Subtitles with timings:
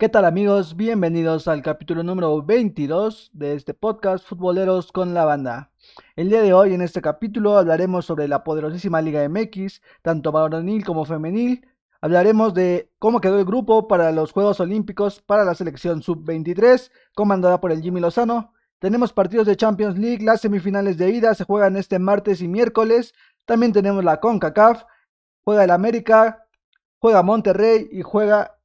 [0.00, 0.76] ¿Qué tal amigos?
[0.76, 5.72] Bienvenidos al capítulo número 22 de este podcast Futboleros con la Banda.
[6.16, 10.86] El día de hoy en este capítulo hablaremos sobre la poderosísima Liga MX, tanto varonil
[10.86, 11.68] como femenil.
[12.00, 17.60] Hablaremos de cómo quedó el grupo para los Juegos Olímpicos para la selección sub-23, comandada
[17.60, 18.54] por el Jimmy Lozano.
[18.78, 23.12] Tenemos partidos de Champions League, las semifinales de ida se juegan este martes y miércoles.
[23.44, 24.82] También tenemos la CONCACAF,
[25.44, 26.46] juega el América,
[27.00, 28.56] juega Monterrey y juega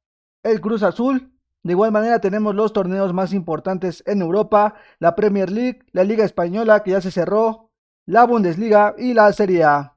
[0.50, 1.32] el Cruz Azul.
[1.62, 6.24] De igual manera tenemos los torneos más importantes en Europa, la Premier League, la Liga
[6.24, 7.70] Española que ya se cerró,
[8.06, 9.96] la Bundesliga y la Serie A.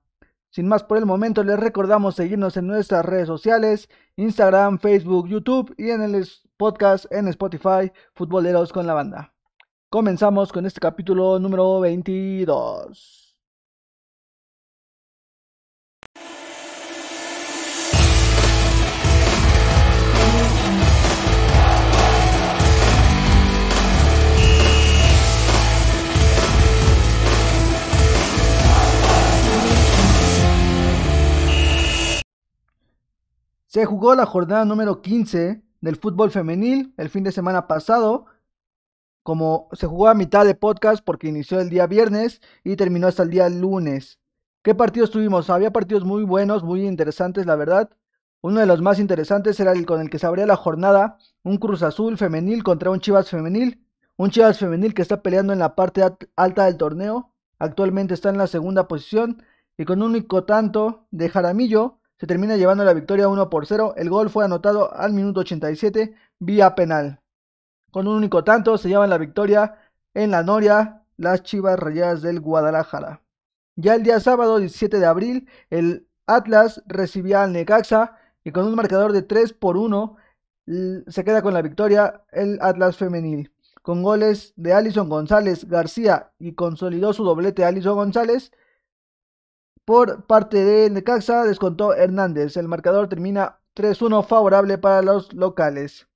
[0.49, 5.75] Sin más por el momento les recordamos seguirnos en nuestras redes sociales, Instagram, Facebook, YouTube
[5.77, 6.27] y en el
[6.57, 9.33] podcast en Spotify, Futboleros con la Banda.
[9.89, 13.28] Comenzamos con este capítulo número 22.
[33.69, 38.25] Se jugó la jornada número 15 del fútbol femenil el fin de semana pasado.
[39.21, 43.21] Como se jugó a mitad de podcast porque inició el día viernes y terminó hasta
[43.21, 44.17] el día lunes.
[44.63, 45.51] ¿Qué partidos tuvimos?
[45.51, 47.91] Había partidos muy buenos, muy interesantes, la verdad.
[48.41, 51.57] Uno de los más interesantes era el con el que se abría la jornada, un
[51.57, 53.85] Cruz Azul femenil contra un Chivas femenil.
[54.17, 56.01] Un Chivas femenil que está peleando en la parte
[56.35, 57.33] alta del torneo.
[57.59, 59.43] Actualmente está en la segunda posición
[59.77, 63.93] y con un único tanto de Jaramillo se termina llevando la victoria 1 por 0.
[63.95, 67.21] El gol fue anotado al minuto 87 vía penal.
[67.91, 69.77] Con un único tanto se llevan la victoria
[70.13, 73.21] en la Noria las Chivas Rayadas del Guadalajara.
[73.77, 78.75] Ya el día sábado 17 de abril el Atlas recibía al Necaxa y con un
[78.75, 80.17] marcador de 3 por 1
[81.07, 83.53] se queda con la victoria el Atlas femenil.
[83.81, 88.51] Con goles de Alison González García y consolidó su doblete Alison González
[89.89, 92.55] por parte de Necaxa descontó Hernández.
[92.57, 96.07] El marcador termina 3-1 favorable para los locales.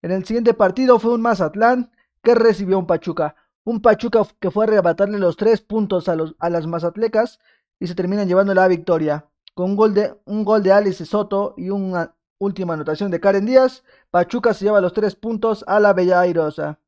[0.00, 1.92] En el siguiente partido fue un Mazatlán
[2.22, 3.36] que recibió un Pachuca.
[3.62, 7.40] Un Pachuca que fue a arrebatarle los tres puntos a, los, a las Mazatlecas
[7.78, 9.26] y se terminan llevando la victoria.
[9.52, 13.44] Con un gol de, un gol de Alice Soto y una última anotación de Karen
[13.44, 16.78] Díaz, Pachuca se lleva los tres puntos a la Bella Airosa.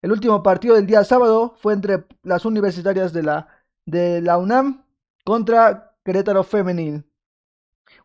[0.00, 3.48] El último partido del día sábado fue entre las universitarias de la,
[3.84, 4.85] de la UNAM
[5.26, 7.04] contra Querétaro Femenil.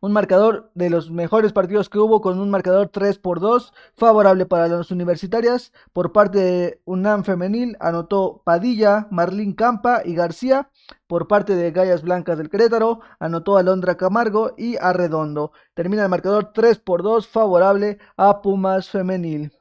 [0.02, 4.48] Un marcador de los mejores partidos que hubo con un marcador 3 por 2 favorable
[4.48, 5.72] para las universitarias.
[5.94, 10.72] Por parte de UNAM Femenil anotó Padilla, Marlín Campa y García.
[11.06, 15.52] Por parte de Gallas Blancas del Querétaro anotó Alondra Camargo y Arredondo.
[15.76, 19.54] Termina el marcador 3 por 2 favorable a Pumas Femenil.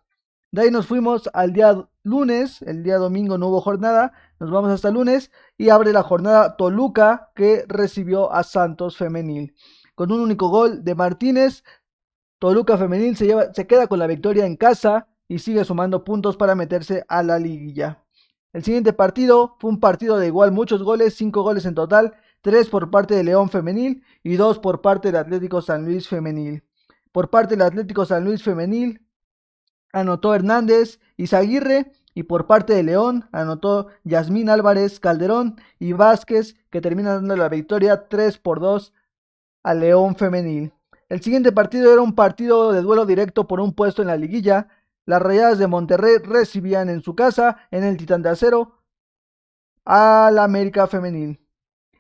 [0.51, 4.71] De ahí nos fuimos al día lunes, el día domingo no hubo jornada, nos vamos
[4.71, 9.55] hasta lunes y abre la jornada Toluca que recibió a Santos Femenil.
[9.95, 11.63] Con un único gol de Martínez,
[12.39, 16.39] Toluca Femenil se, lleva, se queda con la victoria en casa y sigue sumando puntos
[16.39, 18.03] para meterse a la liguilla.
[18.55, 22.71] El siguiente partido fue un partido de igual muchos goles, cinco goles en total, tres
[22.71, 26.65] por parte de León Femenil y dos por parte del Atlético San Luis Femenil.
[27.13, 29.03] Por parte del Atlético San Luis Femenil
[29.93, 36.57] anotó Hernández y Zaguirre y por parte de León anotó Yasmín Álvarez Calderón y Vázquez
[36.71, 38.93] que terminan dando la victoria 3 por 2
[39.63, 40.73] al León femenil.
[41.09, 44.69] El siguiente partido era un partido de duelo directo por un puesto en la liguilla.
[45.07, 48.79] Las Rayadas de Monterrey recibían en su casa, en el Titán de Acero,
[49.85, 51.41] al América femenil.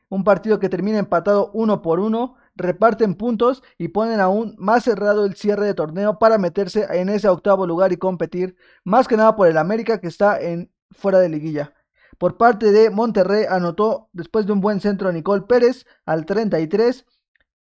[0.08, 5.24] Un partido que termina empatado uno por uno reparten puntos y ponen aún más cerrado
[5.24, 9.36] el cierre de torneo para meterse en ese octavo lugar y competir más que nada
[9.36, 11.74] por el América que está en fuera de liguilla.
[12.18, 17.06] Por parte de Monterrey anotó después de un buen centro Nicole Pérez al 33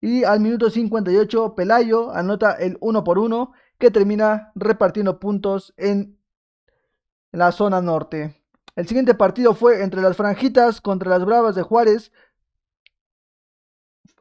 [0.02, 6.18] y al minuto 58 Pelayo anota el 1 por 1 que termina repartiendo puntos en
[7.32, 8.36] la zona norte.
[8.76, 12.12] El siguiente partido fue entre las Franjitas contra las Bravas de Juárez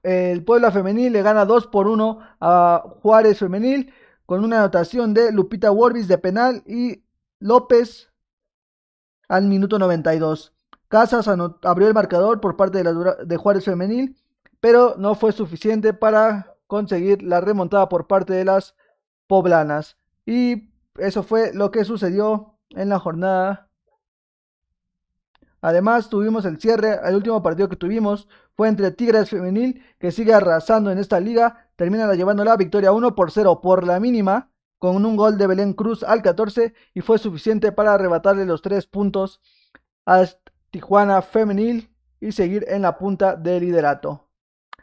[0.02, 3.92] el Puebla Femenil le gana 2 por 1 a Juárez Femenil
[4.26, 7.02] con una anotación de Lupita Worbis de penal y
[7.40, 8.10] López
[9.28, 10.52] al minuto 92.
[10.88, 14.16] Casas abrió el marcador por parte de, de Juárez Femenil,
[14.60, 18.74] pero no fue suficiente para conseguir la remontada por parte de las
[19.26, 19.96] poblanas.
[20.24, 23.68] Y eso fue lo que sucedió en la jornada
[25.60, 28.28] Además, tuvimos el cierre, el último partido que tuvimos
[28.58, 33.14] fue entre Tigres Femenil, que sigue arrasando en esta liga, termina llevando la victoria 1
[33.14, 34.50] por 0 por la mínima,
[34.80, 38.88] con un gol de Belén Cruz al 14 y fue suficiente para arrebatarle los tres
[38.88, 39.40] puntos
[40.06, 40.24] a
[40.72, 41.88] Tijuana Femenil
[42.20, 44.28] y seguir en la punta del liderato.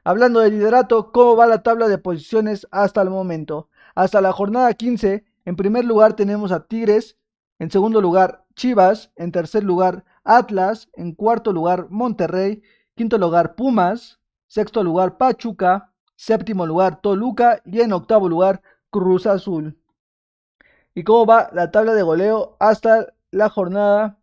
[0.05, 3.67] Hablando de liderato, ¿cómo va la tabla de posiciones hasta el momento?
[3.93, 7.17] Hasta la jornada 15, en primer lugar tenemos a Tigres,
[7.59, 12.63] en segundo lugar Chivas, en tercer lugar Atlas, en cuarto lugar Monterrey,
[12.95, 19.77] quinto lugar Pumas, sexto lugar Pachuca, séptimo lugar Toluca y en octavo lugar Cruz Azul.
[20.93, 24.17] ¿Y cómo va la tabla de goleo hasta la jornada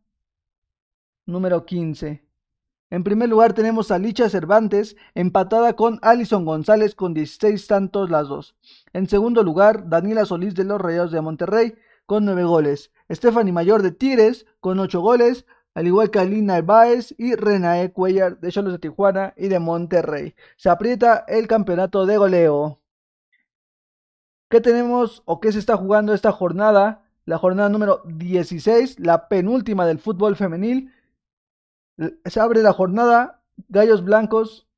[1.26, 2.24] número 15?
[2.88, 8.28] En primer lugar tenemos a Licha Cervantes empatada con Alison González con 16 tantos las
[8.28, 8.54] dos.
[8.92, 11.74] En segundo lugar, Daniela Solís de los Rayados de Monterrey
[12.06, 12.90] con 9 goles.
[13.10, 18.38] Stephanie Mayor de Tigres con 8 goles, al igual que Alina Baez y Renae Cuellar
[18.38, 20.34] de Cholos de Tijuana y de Monterrey.
[20.56, 22.80] Se aprieta el campeonato de goleo.
[24.50, 27.08] ¿Qué tenemos o qué se está jugando esta jornada?
[27.24, 30.92] La jornada número 16, la penúltima del fútbol femenil.
[32.24, 34.68] Se abre la jornada Gallos Blancos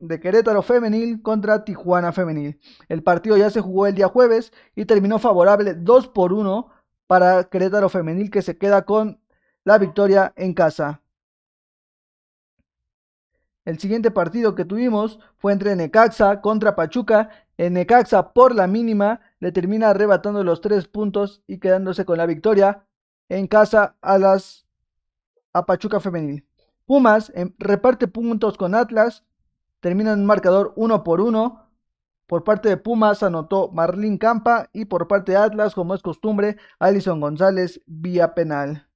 [0.00, 2.58] de Querétaro Femenil contra Tijuana Femenil.
[2.88, 6.68] El partido ya se jugó el día jueves y terminó favorable 2 por 1
[7.06, 9.20] para Querétaro Femenil que se queda con
[9.68, 11.02] la victoria en casa.
[13.66, 17.28] El siguiente partido que tuvimos fue entre Necaxa contra Pachuca.
[17.58, 22.24] En Necaxa por la mínima le termina arrebatando los tres puntos y quedándose con la
[22.24, 22.86] victoria
[23.28, 24.66] en casa a las
[25.52, 26.46] a Pachuca femenil.
[26.86, 29.26] Pumas reparte puntos con Atlas,
[29.80, 31.68] termina en un marcador uno por uno.
[32.26, 36.56] Por parte de Pumas anotó Marlín Campa y por parte de Atlas, como es costumbre,
[36.78, 38.87] Alison González vía penal.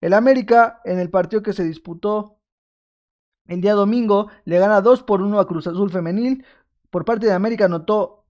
[0.00, 2.38] El América en el partido que se disputó
[3.48, 6.44] el día domingo le gana 2 por 1 a Cruz Azul Femenil.
[6.90, 8.26] Por parte de América anotó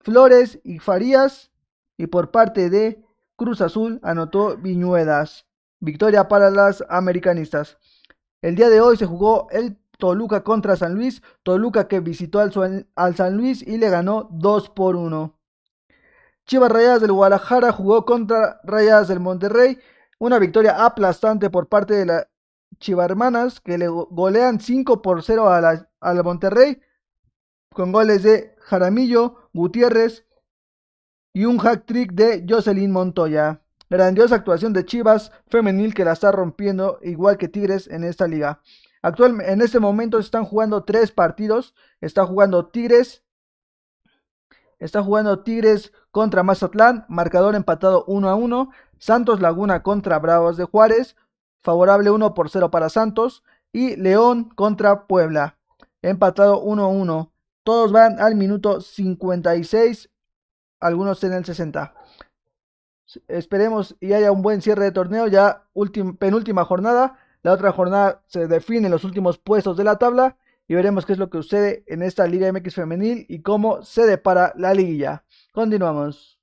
[0.00, 1.50] Flores y Farías.
[1.98, 3.04] Y por parte de
[3.36, 5.46] Cruz Azul anotó Viñuedas.
[5.78, 7.76] Victoria para las americanistas.
[8.40, 11.22] El día de hoy se jugó el Toluca contra San Luis.
[11.42, 15.38] Toluca que visitó al, San Luis y le ganó 2 por 1.
[16.46, 19.78] Chivas Rayadas del Guadalajara jugó contra Rayadas del Monterrey.
[20.22, 22.28] Una victoria aplastante por parte de la
[22.78, 26.80] Chivarmanas que le golean 5 por 0 a la, Monterrey
[27.74, 30.24] con goles de Jaramillo, Gutiérrez
[31.32, 33.62] y un hack trick de Jocelyn Montoya.
[33.90, 38.62] Grandiosa actuación de Chivas femenil que la está rompiendo igual que Tigres en esta liga.
[39.02, 41.74] Actualmente, en este momento están jugando tres partidos.
[42.00, 43.24] Está jugando Tigres.
[44.78, 47.06] Está jugando Tigres contra Mazatlán.
[47.08, 48.70] Marcador empatado 1 a 1.
[49.02, 51.16] Santos Laguna contra Bravos de Juárez
[51.60, 53.42] favorable 1 por 0 para Santos.
[53.72, 55.58] Y León contra Puebla,
[56.02, 57.32] empatado 1 1.
[57.64, 60.08] Todos van al minuto 56,
[60.78, 61.94] algunos en el 60.
[63.26, 65.64] Esperemos y haya un buen cierre de torneo, ya
[66.18, 67.18] penúltima jornada.
[67.42, 70.36] La otra jornada se define los últimos puestos de la tabla
[70.68, 74.06] y veremos qué es lo que sucede en esta Liga MX femenil y cómo se
[74.06, 75.24] depara la liguilla.
[75.52, 76.41] Continuamos.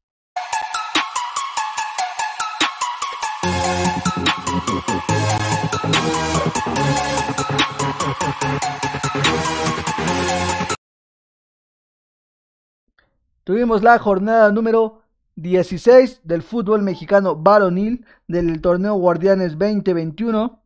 [13.44, 15.02] Tuvimos la jornada número
[15.36, 20.62] 16 del fútbol mexicano varonil del torneo Guardianes 2021.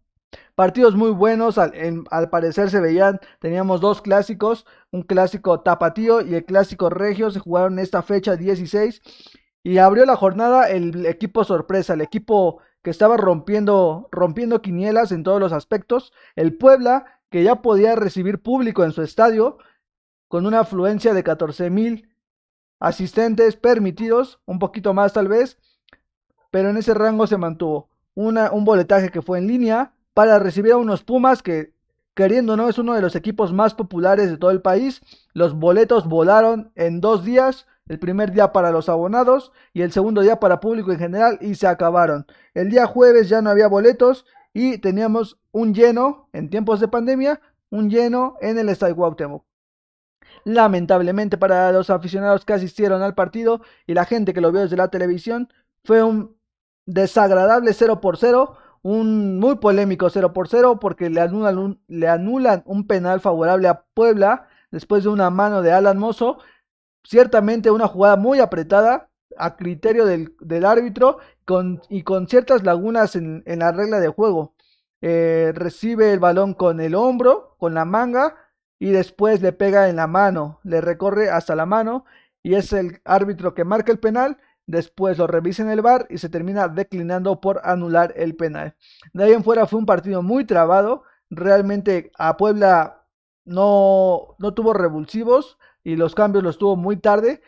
[0.56, 1.72] Partidos muy buenos, al,
[2.12, 7.40] al, parecer se veían, teníamos dos clásicos, un clásico tapatío y el clásico regio, se
[7.40, 9.02] jugaron esta fecha 16
[9.64, 15.24] y abrió la jornada el equipo sorpresa, el equipo que estaba rompiendo, rompiendo quinielas en
[15.24, 16.14] todos los aspectos.
[16.36, 19.58] El Puebla, que ya podía recibir público en su estadio,
[20.28, 22.10] con una afluencia de 14 mil
[22.80, 25.58] asistentes permitidos, un poquito más tal vez,
[26.52, 27.90] pero en ese rango se mantuvo.
[28.16, 31.74] Un boletaje que fue en línea para recibir a unos Pumas que,
[32.14, 35.02] queriendo no, es uno de los equipos más populares de todo el país.
[35.34, 40.22] Los boletos volaron en dos días el primer día para los abonados y el segundo
[40.22, 42.26] día para público en general y se acabaron.
[42.54, 47.42] El día jueves ya no había boletos y teníamos un lleno en tiempos de pandemia,
[47.70, 49.46] un lleno en el Estadio Cuauhtémoc.
[50.46, 54.78] Lamentablemente para los aficionados que asistieron al partido y la gente que lo vio desde
[54.78, 55.50] la televisión,
[55.84, 56.38] fue un
[56.86, 63.20] desagradable 0 por 0, un muy polémico 0 por 0 porque le anulan un, penal
[63.22, 66.40] favorable a Puebla después de una mano de Alan Mozo
[67.04, 73.44] ciertamente una jugada muy apretada a criterio del, árbitro con, y con ciertas lagunas en,
[73.46, 74.54] la regla de juego.
[75.02, 78.36] Eh, recibe el balón con el hombro, con la manga
[78.80, 82.06] y después le pega en la mano, le recorre hasta la mano
[82.42, 84.38] y es el árbitro que marca el penal.
[84.66, 88.76] Después lo revisa en el bar y se termina declinando por anular el penal.
[89.12, 91.04] De ahí en fuera fue un partido muy trabado.
[91.30, 93.06] Realmente a Puebla
[93.44, 97.42] no, no tuvo revulsivos y los cambios los tuvo muy tarde,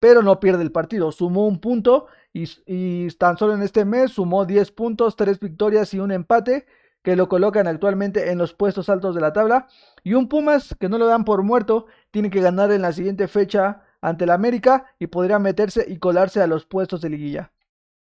[0.00, 1.12] pero no pierde el partido.
[1.12, 5.94] Sumó un punto y, y tan solo en este mes sumó 10 puntos, 3 victorias
[5.94, 6.66] y un empate
[7.02, 9.66] que lo colocan actualmente en los puestos altos de la tabla.
[10.04, 13.28] Y un Pumas que no lo dan por muerto, tiene que ganar en la siguiente
[13.28, 17.52] fecha ante el América y podría meterse y colarse a los puestos de liguilla.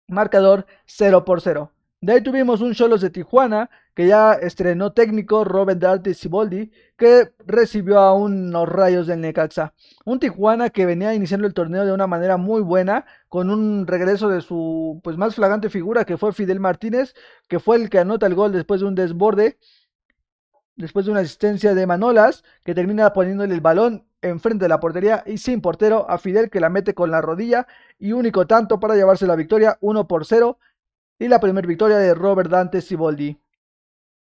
[0.06, 1.74] Marcador 0 por 0.
[2.05, 7.33] De ahí tuvimos un Cholos de Tijuana que ya estrenó técnico Robert Darte Siboldi que
[7.47, 9.73] recibió a unos rayos del Necaxa.
[10.05, 14.29] Un Tijuana que venía iniciando el torneo de una manera muy buena con un regreso
[14.29, 17.15] de su pues más flagrante figura que fue Fidel Martínez
[17.49, 19.57] que fue el que anota el gol después de un desborde
[20.77, 25.23] después de una asistencia de Manolas que termina poniéndole el balón enfrente de la portería
[25.25, 27.67] y sin portero a Fidel que la mete con la rodilla
[27.99, 30.59] y único tanto para llevarse la victoria 1 por 0
[31.18, 33.40] y la primera victoria de Robert Dante Siboldi.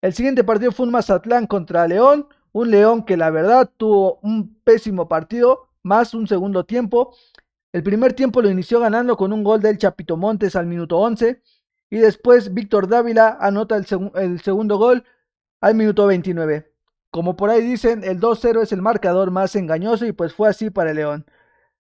[0.00, 4.54] El siguiente partido fue un Mazatlán contra León, un León que la verdad tuvo un
[4.64, 7.14] pésimo partido, más un segundo tiempo.
[7.72, 11.42] El primer tiempo lo inició ganando con un gol del Chapito Montes al minuto 11
[11.90, 15.04] y después Víctor Dávila anota el, el segundo gol
[15.60, 16.72] al minuto 29.
[17.10, 20.70] Como por ahí dicen, el 2-0 es el marcador más engañoso y pues fue así
[20.70, 21.26] para el León.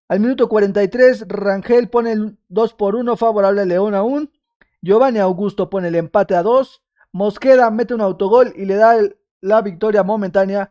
[0.08, 4.32] Al minuto 43, Rangel pone el 2 por 1 favorable al León aún.
[4.80, 6.82] Giovanni Augusto pone el empate a 2.
[7.12, 8.96] Mosqueda mete un autogol y le da
[9.40, 10.70] la victoria momentánea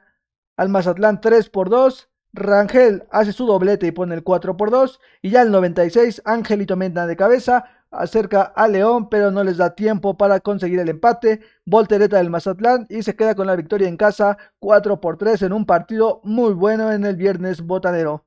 [0.55, 2.09] al Mazatlán 3 por 2.
[2.33, 4.99] Rangel hace su doblete y pone el 4 por 2.
[5.21, 9.75] Y ya el 96, Angelito Menda de cabeza acerca a León, pero no les da
[9.75, 11.41] tiempo para conseguir el empate.
[11.65, 15.53] Voltereta del Mazatlán y se queda con la victoria en casa 4 por 3 en
[15.53, 18.25] un partido muy bueno en el viernes botanero.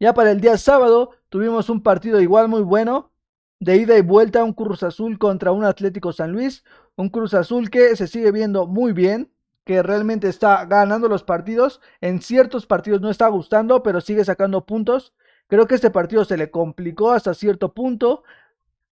[0.00, 3.12] Ya para el día sábado tuvimos un partido igual muy bueno
[3.60, 6.64] de ida y vuelta un Cruz Azul contra un Atlético San Luis,
[6.96, 9.30] un Cruz Azul que se sigue viendo muy bien,
[9.64, 14.64] que realmente está ganando los partidos, en ciertos partidos no está gustando, pero sigue sacando
[14.64, 15.12] puntos.
[15.48, 18.22] Creo que este partido se le complicó hasta cierto punto.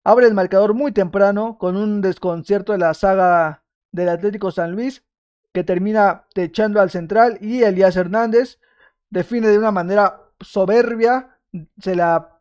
[0.03, 5.05] Abre el marcador muy temprano con un desconcierto de la saga del Atlético San Luis
[5.53, 8.59] que termina techando al central y Elías Hernández
[9.11, 11.39] define de una manera soberbia,
[11.81, 12.34] se la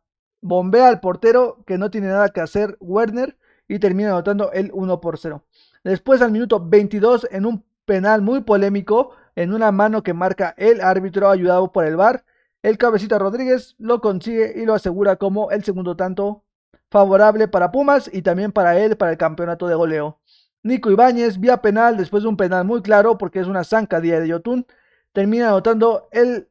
[0.43, 5.01] bombea al portero que no tiene nada que hacer Werner y termina anotando el 1
[5.01, 5.43] por 0.
[5.83, 10.81] Después al minuto 22 en un penal muy polémico en una mano que marca el
[10.81, 12.25] árbitro ayudado por el VAR,
[12.61, 16.43] el cabecita Rodríguez lo consigue y lo asegura como el segundo tanto
[16.91, 20.19] favorable para Pumas y también para él para el campeonato de goleo.
[20.61, 24.27] Nico Ibáñez, vía penal, después de un penal muy claro porque es una zancadilla de
[24.27, 24.65] Yotun,
[25.11, 26.49] termina anotando el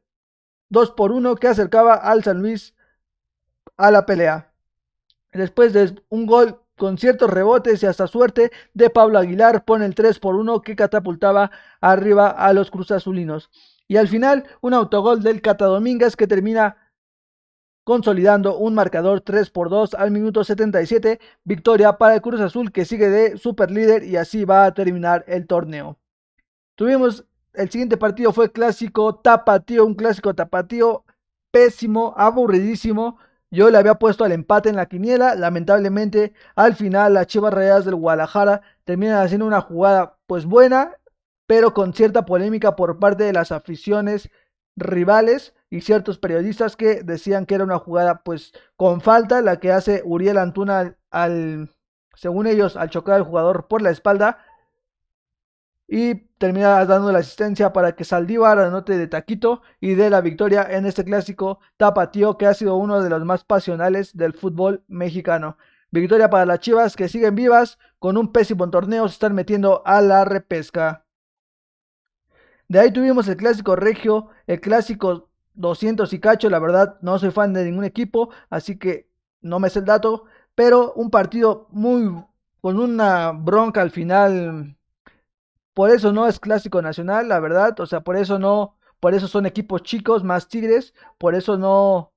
[0.69, 2.75] 2 por 1 que acercaba al San Luis
[3.77, 4.51] a la pelea.
[5.31, 9.95] Después de un gol con ciertos rebotes y hasta suerte de Pablo Aguilar, pone el
[9.95, 11.51] 3 por 1 que catapultaba
[11.81, 13.49] arriba a los cruzazulinos.
[13.87, 16.77] Y al final, un autogol del Cata Domínguez que termina
[17.83, 21.19] consolidando un marcador 3 por 2 al minuto 77.
[21.43, 25.25] Victoria para el Cruz Azul que sigue de super líder y así va a terminar
[25.27, 25.97] el torneo.
[26.75, 31.03] Tuvimos el siguiente partido fue clásico tapatío, un clásico tapatío
[31.51, 33.19] pésimo, aburridísimo.
[33.53, 35.35] Yo le había puesto al empate en la quiniela.
[35.35, 40.97] Lamentablemente, al final, las Chivas Rayadas del Guadalajara terminan haciendo una jugada pues buena,
[41.45, 44.31] pero con cierta polémica por parte de las aficiones
[44.75, 49.71] rivales y ciertos periodistas que decían que era una jugada pues con falta la que
[49.71, 51.69] hace Uriel Antuna al
[52.15, 54.39] según ellos al chocar al jugador por la espalda
[55.87, 60.67] y termina dando la asistencia para que Saldívar anote de taquito y dé la victoria
[60.69, 65.57] en este clásico tapatío que ha sido uno de los más pasionales del fútbol mexicano.
[65.91, 70.01] Victoria para las Chivas que siguen vivas con un pésimo torneo, se están metiendo a
[70.01, 71.05] la repesca.
[72.67, 77.29] De ahí tuvimos el clásico regio, el clásico 200 y cacho, la verdad no soy
[77.31, 79.07] fan de ningún equipo, así que
[79.41, 80.25] no me sé el dato,
[80.55, 82.23] pero un partido muy
[82.61, 84.75] con una bronca al final
[85.73, 87.79] por eso no es clásico nacional, la verdad.
[87.79, 88.77] O sea, por eso no.
[88.99, 90.93] Por eso son equipos chicos, más tigres.
[91.17, 92.13] Por eso no.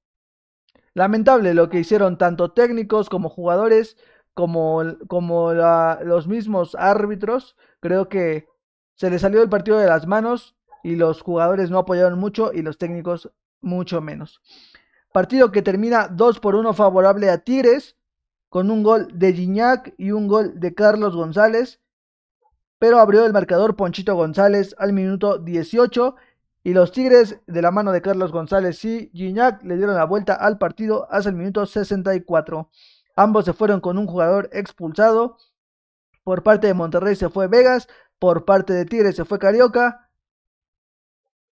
[0.95, 3.97] Lamentable lo que hicieron tanto técnicos como jugadores,
[4.35, 7.57] como, como los mismos árbitros.
[7.81, 8.47] Creo que
[8.95, 12.63] se les salió el partido de las manos y los jugadores no apoyaron mucho y
[12.63, 14.41] los técnicos mucho menos.
[15.13, 17.97] Partido que termina 2 por 1 favorable a Tigres,
[18.49, 21.81] con un gol de Gignac y un gol de Carlos González
[22.79, 26.17] pero abrió el marcador Ponchito González al minuto 18
[26.63, 30.35] Y los Tigres, de la mano de Carlos González y Gignac, le dieron la vuelta
[30.35, 32.71] al partido hasta el minuto 64.
[33.15, 35.39] Ambos se fueron con un jugador expulsado.
[36.25, 37.89] Por parte de Monterrey se fue Vegas.
[38.19, 40.11] Por parte de Tigres se fue Carioca.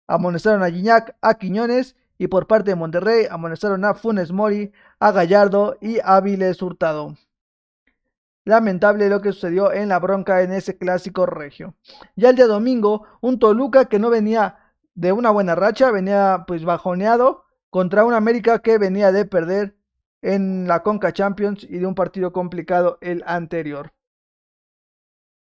[0.07, 1.97] Amonestaron a Gignac, a Quiñones.
[2.17, 7.17] Y por parte de Monterrey amonestaron a Funes Mori, a Gallardo y a Viles Hurtado.
[8.45, 11.75] Lamentable lo que sucedió en la bronca en ese clásico regio.
[12.17, 14.59] Ya el día domingo, un Toluca que no venía
[14.95, 19.77] de una buena racha, venía pues bajoneado contra un América que venía de perder
[20.23, 23.93] en la Conca Champions y de un partido complicado el anterior.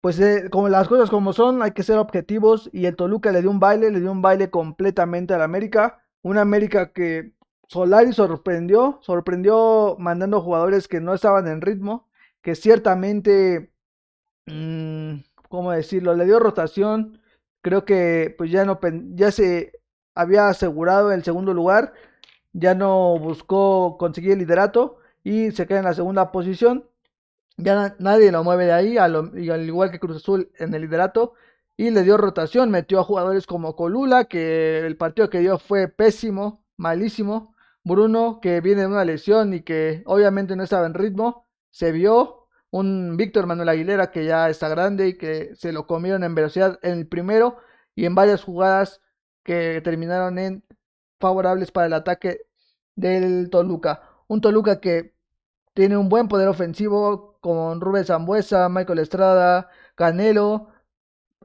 [0.00, 3.42] Pues eh, como las cosas como son, hay que ser objetivos y el Toluca le
[3.42, 7.34] dio un baile, le dio un baile completamente al América, una América que
[7.68, 12.08] Solari sorprendió, sorprendió mandando jugadores que no estaban en ritmo,
[12.42, 13.72] que ciertamente,
[14.46, 15.16] mm,
[15.48, 16.14] ¿cómo decirlo?
[16.14, 17.20] Le dio rotación,
[17.62, 18.80] creo que pues ya no
[19.14, 19.72] ya se
[20.14, 21.94] había asegurado el segundo lugar,
[22.52, 26.86] ya no buscó conseguir el liderato y se queda en la segunda posición.
[27.56, 29.32] Ya nadie lo mueve de ahí, al
[29.66, 31.34] igual que Cruz Azul en el liderato.
[31.76, 35.88] Y le dio rotación, metió a jugadores como Colula, que el partido que dio fue
[35.88, 37.54] pésimo, malísimo.
[37.84, 42.48] Bruno, que viene de una lesión y que obviamente no estaba en ritmo, se vio
[42.70, 46.78] un Víctor Manuel Aguilera que ya está grande y que se lo comieron en velocidad
[46.82, 47.58] en el primero
[47.94, 49.00] y en varias jugadas
[49.42, 50.64] que terminaron en
[51.18, 52.42] favorables para el ataque
[52.96, 54.02] del Toluca.
[54.28, 55.14] Un Toluca que
[55.74, 60.68] tiene un buen poder ofensivo con Rubén Zambuesa, Michael Estrada, Canelo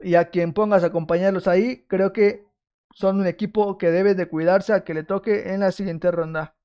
[0.02, 2.46] y a quien pongas a acompañarlos ahí, creo que
[2.92, 6.55] son un equipo que debe de cuidarse a que le toque en la siguiente ronda.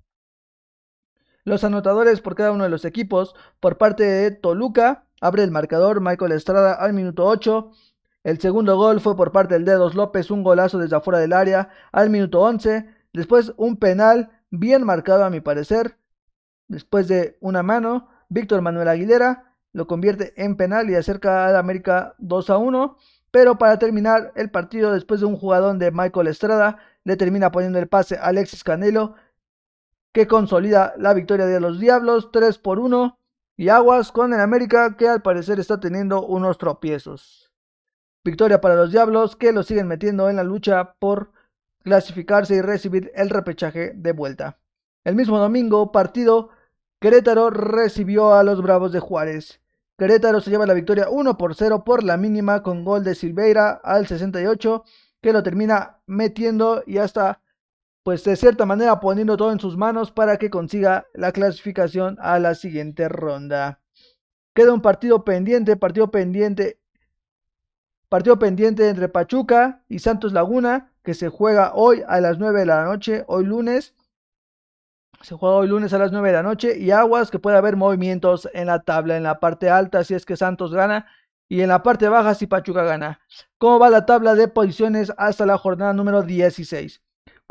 [1.43, 3.35] Los anotadores por cada uno de los equipos.
[3.59, 7.71] Por parte de Toluca, abre el marcador Michael Estrada al minuto 8.
[8.23, 11.69] El segundo gol fue por parte del Dedos López, un golazo desde afuera del área
[11.91, 12.85] al minuto 11.
[13.13, 15.97] Después un penal bien marcado a mi parecer.
[16.67, 22.13] Después de una mano, Víctor Manuel Aguilera lo convierte en penal y acerca al América
[22.19, 22.97] 2 a 1.
[23.31, 27.79] Pero para terminar el partido, después de un jugador de Michael Estrada, le termina poniendo
[27.79, 29.15] el pase a Alexis Canelo
[30.11, 33.17] que consolida la victoria de los Diablos 3 por 1
[33.57, 37.51] y aguas con el América que al parecer está teniendo unos tropiezos.
[38.23, 41.31] Victoria para los Diablos que lo siguen metiendo en la lucha por
[41.83, 44.59] clasificarse y recibir el repechaje de vuelta.
[45.03, 46.49] El mismo domingo, partido,
[46.99, 49.59] Querétaro recibió a los Bravos de Juárez.
[49.97, 53.81] Querétaro se lleva la victoria 1 por 0 por la mínima con gol de Silveira
[53.83, 54.83] al 68
[55.21, 57.41] que lo termina metiendo y hasta
[58.03, 62.39] pues de cierta manera poniendo todo en sus manos para que consiga la clasificación a
[62.39, 63.81] la siguiente ronda.
[64.53, 66.79] Queda un partido pendiente, partido pendiente,
[68.09, 72.65] partido pendiente entre Pachuca y Santos Laguna, que se juega hoy a las 9 de
[72.65, 73.95] la noche, hoy lunes.
[75.21, 77.77] Se juega hoy lunes a las 9 de la noche y aguas que puede haber
[77.77, 81.07] movimientos en la tabla, en la parte alta si es que Santos gana
[81.47, 83.21] y en la parte baja si Pachuca gana.
[83.59, 87.01] ¿Cómo va la tabla de posiciones hasta la jornada número 16?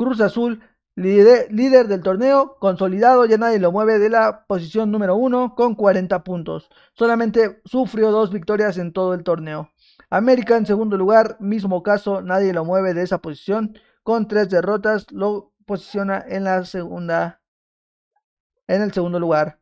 [0.01, 0.63] Cruz Azul,
[0.95, 6.25] líder, del torneo, consolidado, ya nadie lo mueve de la posición número uno con 40
[6.25, 6.71] puntos.
[6.95, 9.69] Solamente sufrió dos victorias en todo el torneo.
[10.09, 15.07] América en segundo lugar, mismo caso, nadie lo mueve de esa posición con tres derrotas,
[15.13, 17.43] lo posiciona en la segunda,
[18.69, 19.59] en el segundo lugar.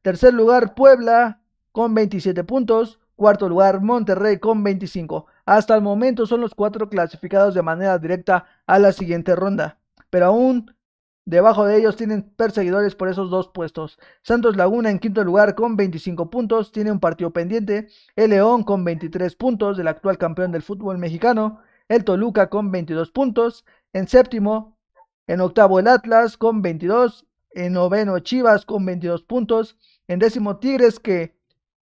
[0.00, 2.98] Tercer lugar, Puebla con 27 puntos.
[3.14, 5.26] Cuarto lugar, Monterrey con 25.
[5.44, 9.81] Hasta el momento son los cuatro clasificados de manera directa a la siguiente ronda
[10.12, 10.76] pero aún
[11.24, 13.98] debajo de ellos tienen perseguidores por esos dos puestos.
[14.22, 17.88] Santos Laguna en quinto lugar con 25 puntos, tiene un partido pendiente.
[18.14, 21.60] El León con 23 puntos, del actual campeón del fútbol mexicano.
[21.88, 23.64] El Toluca con 22 puntos.
[23.94, 24.78] En séptimo,
[25.26, 27.26] en octavo el Atlas con 22.
[27.52, 29.78] En noveno Chivas con 22 puntos.
[30.08, 31.34] En décimo Tigres que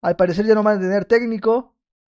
[0.01, 1.75] al parecer ya no van a tener técnico,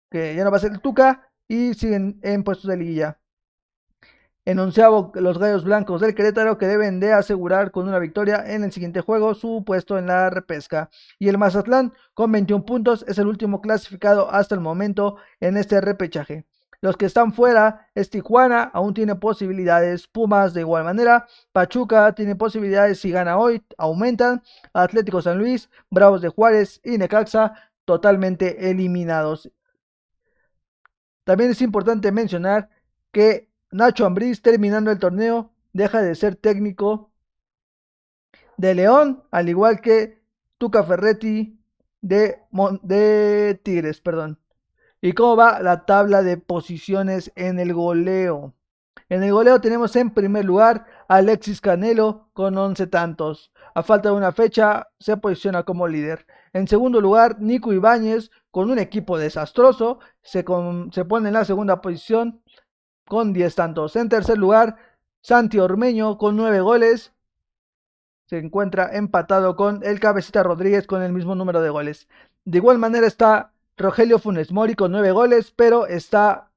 [0.09, 1.29] que ya no va a ser el Tuca.
[1.49, 3.19] Y siguen en puestos de liguilla.
[4.47, 8.63] En onceavo, los Gallos Blancos del Querétaro que deben de asegurar con una victoria en
[8.63, 10.89] el siguiente juego su puesto en la repesca.
[11.19, 15.81] Y el Mazatlán con 21 puntos es el último clasificado hasta el momento en este
[15.81, 16.45] repechaje.
[16.79, 20.07] Los que están fuera es Tijuana, aún tiene posibilidades.
[20.07, 21.27] Pumas de igual manera.
[21.51, 24.43] Pachuca tiene posibilidades si gana hoy, aumentan.
[24.71, 27.51] Atlético San Luis, Bravos de Juárez y Necaxa
[27.83, 29.51] totalmente eliminados.
[31.25, 32.69] También es importante mencionar
[33.11, 37.11] que Nacho Ambriz, terminando el torneo, deja de ser técnico
[38.57, 40.21] de León, al igual que
[40.57, 41.59] Tuca Ferretti
[42.01, 42.39] de,
[42.81, 44.39] de Tigres, perdón.
[45.01, 48.55] ¿Y cómo va la tabla de posiciones en el goleo?
[49.09, 53.51] En el goleo tenemos en primer lugar a Alexis Canelo con 11 tantos.
[53.75, 56.25] A falta de una fecha se posiciona como líder.
[56.51, 60.43] En segundo lugar, Nico Ibáñez con un equipo desastroso se,
[60.91, 62.41] se pone en la segunda posición
[63.07, 63.95] con 10 tantos.
[63.95, 64.77] En tercer lugar,
[65.21, 67.13] Santi Ormeño con 9 goles.
[68.25, 72.07] Se encuentra empatado con el Cabecita Rodríguez con el mismo número de goles.
[72.45, 76.51] De igual manera está Rogelio Funes Mori con 9 goles, pero está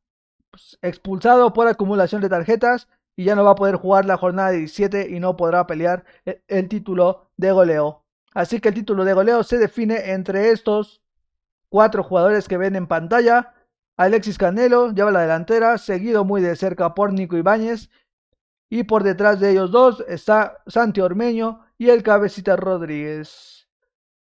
[0.51, 4.51] pues, expulsado por acumulación de tarjetas y ya no va a poder jugar la jornada
[4.51, 8.05] 17 y no podrá pelear e, el, título de goleo.
[8.35, 11.03] Así que el título de goleo se define entre estos
[11.69, 13.55] cuatro jugadores que ven en pantalla.
[14.01, 17.91] Alexis Canelo lleva la delantera, seguido muy de cerca por Nico Ibáñez.
[18.71, 23.69] Y por detrás de ellos dos está Santi Ormeño y el Cabecita Rodríguez.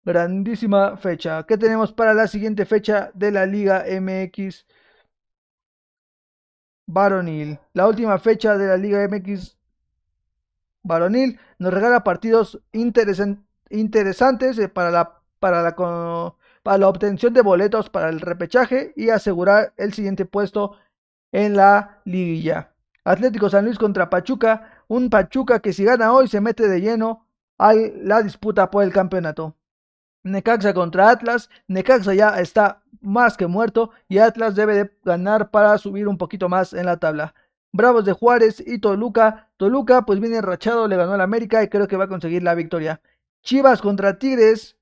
[0.05, 1.45] Grandísima fecha.
[1.45, 4.65] ¿Qué tenemos para la siguiente fecha de la Liga MX
[6.87, 7.59] varonil?
[7.73, 9.59] La última fecha de la Liga MX
[10.85, 15.75] varonil nos regala partidos interesantes eh, para la, para, la,
[16.65, 20.77] para la obtención de boletos para el repechaje y asegurar el siguiente puesto
[21.31, 22.73] en la liguilla.
[23.05, 27.27] Atlético San Luis contra Pachuca, un Pachuca que si gana hoy se mete de lleno
[27.59, 29.55] a la disputa por el campeonato.
[30.23, 31.51] Necaxa contra Atlas.
[31.69, 36.49] Necaxa ya está más que muerto y Atlas debe de ganar para subir un poquito
[36.49, 37.35] más en la tabla.
[37.73, 39.51] Bravos de Juárez y Toluca.
[39.59, 42.55] Toluca pues viene rachado, le ganó al América y creo que va a conseguir la
[42.55, 43.03] victoria.
[43.43, 44.79] Chivas contra Tigres.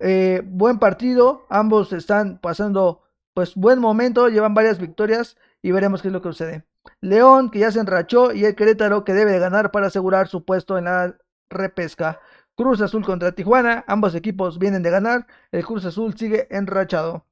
[0.00, 1.46] Eh, buen partido.
[1.48, 3.02] Ambos están pasando
[3.34, 6.64] pues buen momento, llevan varias victorias y veremos qué es lo que sucede.
[7.00, 10.44] León que ya se enrachó y el Querétaro que debe de ganar para asegurar su
[10.44, 11.16] puesto en la
[11.48, 12.20] repesca.
[12.56, 17.26] Cruz Azul contra Tijuana, ambos equipos vienen de ganar, el Cruz Azul sigue enrachado.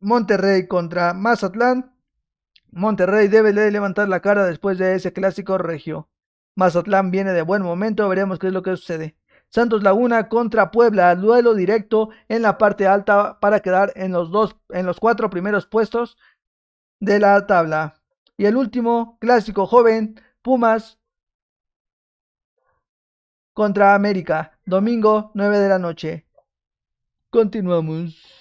[0.00, 1.94] Monterrey contra Mazatlán,
[2.70, 6.10] Monterrey debe de levantar la cara después de ese clásico regio.
[6.56, 9.16] Mazatlán viene de buen momento, veremos qué es lo que sucede.
[9.50, 14.56] Santos Laguna contra Puebla, duelo directo en la parte alta para quedar en los dos,
[14.70, 16.16] en los cuatro primeros puestos
[17.00, 18.00] de la tabla.
[18.36, 20.98] Y el último clásico joven, Pumas
[23.52, 26.26] contra América, domingo 9 de la noche.
[27.28, 28.39] Continuamos.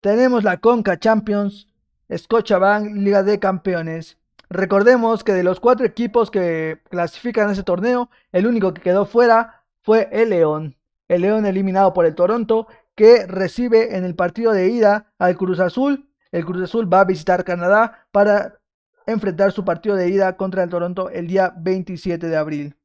[0.00, 1.66] Tenemos la Conca Champions,
[2.14, 4.18] Scotiabank Liga de Campeones.
[4.50, 9.64] Recordemos que de los cuatro equipos que clasifican ese torneo, el único que quedó fuera
[9.80, 10.76] fue el León.
[11.08, 15.58] El León eliminado por el Toronto, que recibe en el partido de ida al Cruz
[15.58, 16.08] Azul.
[16.32, 18.60] El Cruz Azul va a visitar Canadá para
[19.06, 22.76] enfrentar su partido de ida contra el Toronto el día 27 de abril.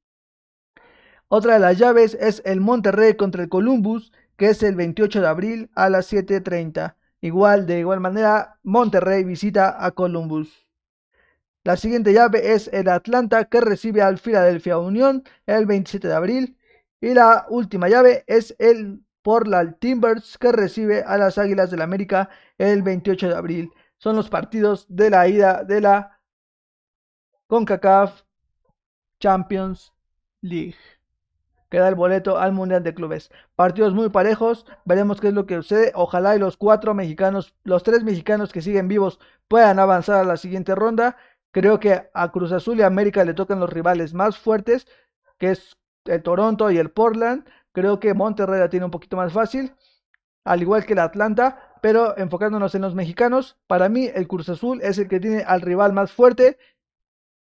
[1.28, 5.28] Otra de las llaves es el Monterrey contra el Columbus, que es el 28 de
[5.28, 6.96] abril a las 7.30.
[7.22, 10.68] Igual, de igual manera, Monterrey visita a Columbus.
[11.64, 16.58] La siguiente llave es el Atlanta que recibe al Philadelphia Union el 27 de abril.
[17.02, 22.30] Y la última llave es el Portland Timbers que recibe a las Águilas del América
[22.58, 23.72] el 28 de abril.
[24.00, 26.20] Son los partidos de la ida de la
[27.48, 28.24] CONCACAF
[29.20, 29.94] Champions
[30.42, 30.78] League.
[31.70, 33.30] Queda el boleto al Mundial de Clubes.
[33.56, 34.66] Partidos muy parejos.
[34.86, 35.92] Veremos qué es lo que sucede.
[35.94, 40.38] Ojalá y los cuatro mexicanos, los tres mexicanos que siguen vivos puedan avanzar a la
[40.38, 41.18] siguiente ronda.
[41.52, 44.88] Creo que a Cruz Azul y América le tocan los rivales más fuertes,
[45.38, 47.48] que es el Toronto y el Portland.
[47.74, 49.76] Creo que Monterrey la tiene un poquito más fácil,
[50.46, 54.82] al igual que el Atlanta, pero enfocándonos en los mexicanos, para mí el Cruz Azul
[54.82, 56.58] es el que tiene al rival más fuerte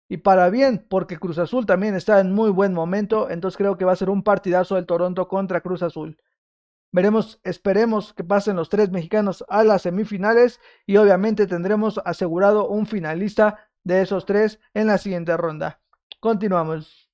[0.08, 3.84] y para bien, porque Cruz Azul también está en muy buen momento, entonces creo que
[3.84, 6.16] va a ser un partidazo del Toronto contra Cruz Azul.
[6.90, 12.86] Veremos, esperemos que pasen los tres mexicanos a las semifinales y obviamente tendremos asegurado un
[12.86, 15.80] finalista de esos tres en la siguiente ronda.
[16.20, 17.07] Continuamos.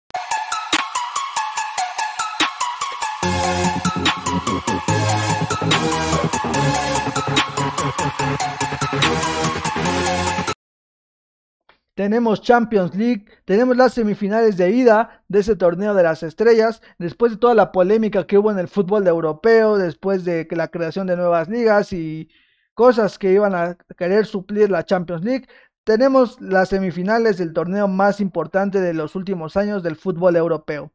[11.94, 17.32] Tenemos Champions League, tenemos las semifinales de ida de ese torneo de las estrellas, después
[17.32, 21.16] de toda la polémica que hubo en el fútbol europeo, después de la creación de
[21.16, 22.28] nuevas ligas y
[22.74, 25.46] cosas que iban a querer suplir la Champions League,
[25.84, 30.90] tenemos las semifinales del torneo más importante de los últimos años del fútbol europeo.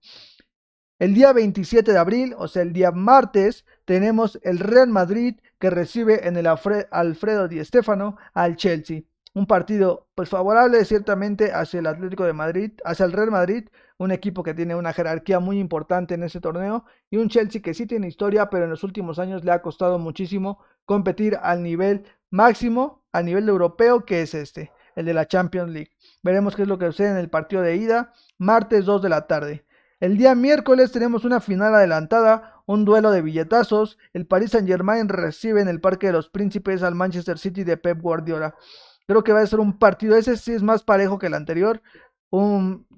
[1.00, 5.70] El día 27 de abril, o sea, el día martes, tenemos el Real Madrid que
[5.70, 9.04] recibe en el Alfredo Di Stéfano al Chelsea.
[9.34, 14.12] un partido pues favorable ciertamente hacia el Atlético de Madrid, hacia el Real Madrid, un
[14.12, 17.86] equipo que tiene una jerarquía muy importante en ese torneo y un Chelsea que sí
[17.86, 23.06] tiene historia, pero en los últimos años le ha costado muchísimo competir al nivel máximo,
[23.14, 25.92] al nivel europeo que es este, el de la Champions League.
[26.24, 29.28] Veremos qué es lo que sucede en el partido de ida, martes 2 de la
[29.28, 29.64] tarde.
[30.00, 33.98] El día miércoles tenemos una final adelantada, un duelo de billetazos.
[34.14, 38.02] El Paris Saint-Germain recibe en el Parque de los Príncipes al Manchester City de Pep
[38.02, 38.56] Guardiola.
[39.08, 41.82] Creo que va a ser un partido, ese sí es más parejo que el anterior.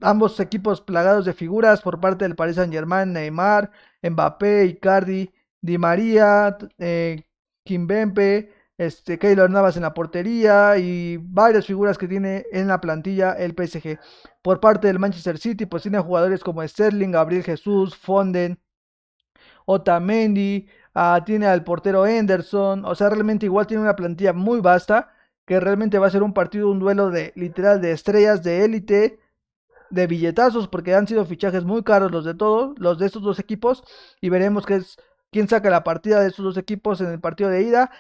[0.02, 3.72] ambos equipos plagados de figuras por parte del Paris Saint Germain, Neymar,
[4.04, 7.24] Mbappé, Icardi, Di María, eh,
[7.64, 13.34] Kimbempe, este, Keylor Navas en la portería y varias figuras que tiene en la plantilla
[13.34, 14.00] el PSG.
[14.42, 18.60] Por parte del Manchester City, pues tiene jugadores como Sterling, Gabriel Jesús, Fonden,
[19.66, 25.14] Otamendi, ah, tiene al portero Henderson, o sea, realmente igual tiene una plantilla muy vasta
[25.46, 29.20] que realmente va a ser un partido, un duelo de literal de estrellas de élite,
[29.92, 33.38] de billetazos, porque han sido fichajes muy caros los de todos, los de estos dos
[33.38, 33.84] equipos,
[34.22, 34.98] y veremos es,
[35.32, 37.92] quién saca la partida de estos dos equipos en el partido de ida,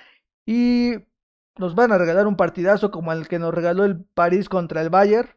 [0.45, 0.95] y
[1.57, 4.89] nos van a regalar un partidazo como el que nos regaló el París contra el
[4.89, 5.29] Bayern,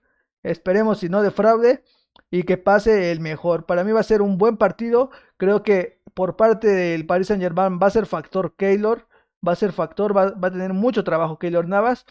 [0.43, 1.85] esperemos si no de fraude,
[2.31, 3.67] y que pase el mejor.
[3.67, 7.43] Para mí va a ser un buen partido, creo que por parte del Paris Saint
[7.43, 9.07] Germain va a ser factor Keylor,
[9.47, 12.07] va a ser factor, va, a tener mucho trabajo Keylor Navas.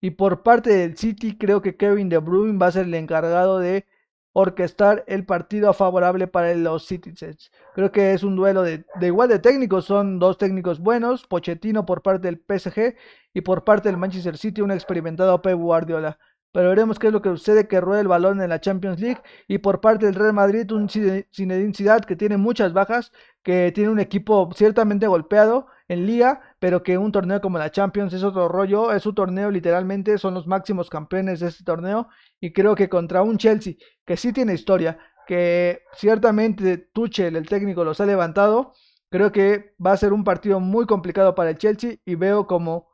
[0.00, 3.58] Y por parte del City, creo que Kevin De Bruyne va a ser el encargado
[3.60, 3.86] de
[4.32, 7.50] orquestar el partido favorable para los Citizens.
[7.74, 12.02] Creo que es un duelo de, igual de técnicos, son dos técnicos buenos, Pochettino por
[12.02, 12.96] parte del PSG
[13.34, 16.18] y por parte del Manchester City un experimentado Pep Guardiola.
[16.52, 19.22] Pero veremos qué es lo que sucede que ruede el balón en la Champions League.
[19.48, 23.10] Y por parte del Real Madrid, un Zinedine Zidane que tiene muchas bajas,
[23.42, 28.12] que tiene un equipo ciertamente golpeado en liga, pero que un torneo como la Champions
[28.12, 28.92] es otro rollo.
[28.92, 32.08] Es un torneo literalmente, son los máximos campeones de este torneo.
[32.42, 33.74] Y creo que contra un Chelsea
[34.04, 38.72] que sí tiene historia, que ciertamente Tuchel, el técnico, los ha levantado.
[39.10, 42.90] Creo que va a ser un partido muy complicado para el Chelsea y veo como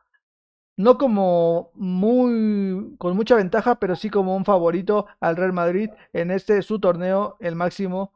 [0.76, 6.30] no como muy con mucha ventaja, pero sí como un favorito al Real Madrid en
[6.30, 8.12] este su torneo, el máximo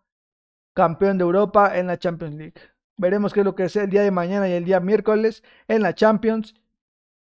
[0.74, 2.60] campeón de Europa en la Champions League.
[2.98, 5.80] Veremos qué es lo que es el día de mañana y el día miércoles en
[5.80, 6.54] la Champions,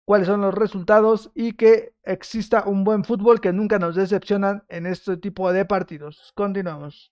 [0.05, 4.85] cuáles son los resultados y que exista un buen fútbol que nunca nos decepcionan en
[4.85, 6.31] este tipo de partidos.
[6.35, 7.11] Continuamos.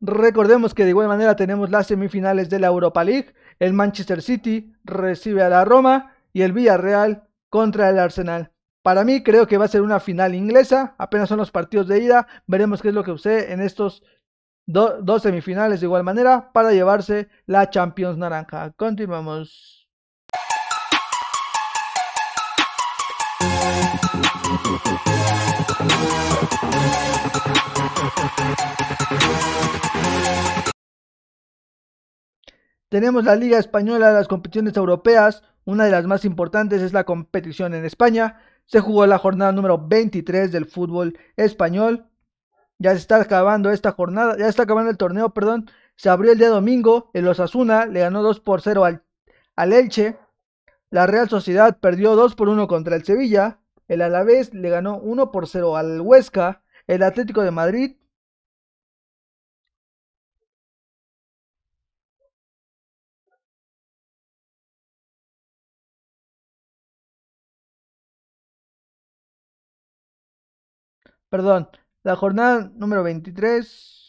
[0.00, 3.34] Recordemos que de igual manera tenemos las semifinales de la Europa League.
[3.58, 8.52] El Manchester City recibe a la Roma y el Villarreal contra el Arsenal.
[8.88, 10.94] Para mí creo que va a ser una final inglesa.
[10.96, 12.26] Apenas son los partidos de ida.
[12.46, 14.02] Veremos qué es lo que sucede en estos
[14.64, 18.72] dos semifinales de igual manera para llevarse la Champions Naranja.
[18.78, 19.90] Continuamos.
[32.88, 35.42] Tenemos la Liga Española, las competiciones europeas.
[35.66, 38.40] Una de las más importantes es la competición en España.
[38.68, 42.10] Se jugó la jornada número 23 del fútbol español.
[42.78, 45.70] Ya se está acabando esta jornada, ya está acabando el torneo, perdón.
[45.96, 47.10] Se abrió el día domingo.
[47.14, 49.02] El Osasuna le ganó 2 por 0 al,
[49.56, 50.18] al Elche.
[50.90, 53.58] La Real Sociedad perdió 2 por 1 contra el Sevilla.
[53.88, 56.62] El Alavés le ganó 1 por 0 al Huesca.
[56.86, 57.96] El Atlético de Madrid
[71.28, 71.68] Perdón,
[72.02, 74.07] la jornada número 23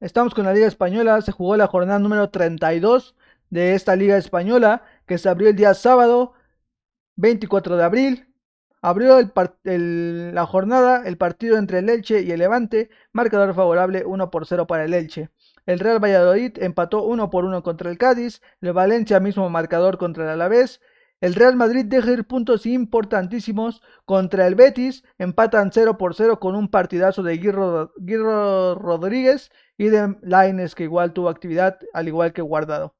[0.00, 3.16] Estamos con la Liga Española, se jugó la jornada número 32
[3.50, 6.34] de esta Liga Española que se abrió el día sábado.
[7.16, 8.28] 24 de abril.
[8.80, 9.18] Abrió
[9.64, 14.68] la jornada el partido entre el Elche y el Levante, marcador favorable 1 por 0
[14.68, 15.30] para el Elche.
[15.66, 20.24] El Real Valladolid empató 1 por 1 contra el Cádiz, el Valencia mismo marcador contra
[20.24, 20.80] el Alavés,
[21.20, 26.54] el Real Madrid deja ir puntos importantísimos contra el Betis, empatan 0 por 0 con
[26.54, 32.42] un partidazo de Guirro, Rodríguez y de Laines que igual tuvo actividad al igual que
[32.42, 32.94] Guardado.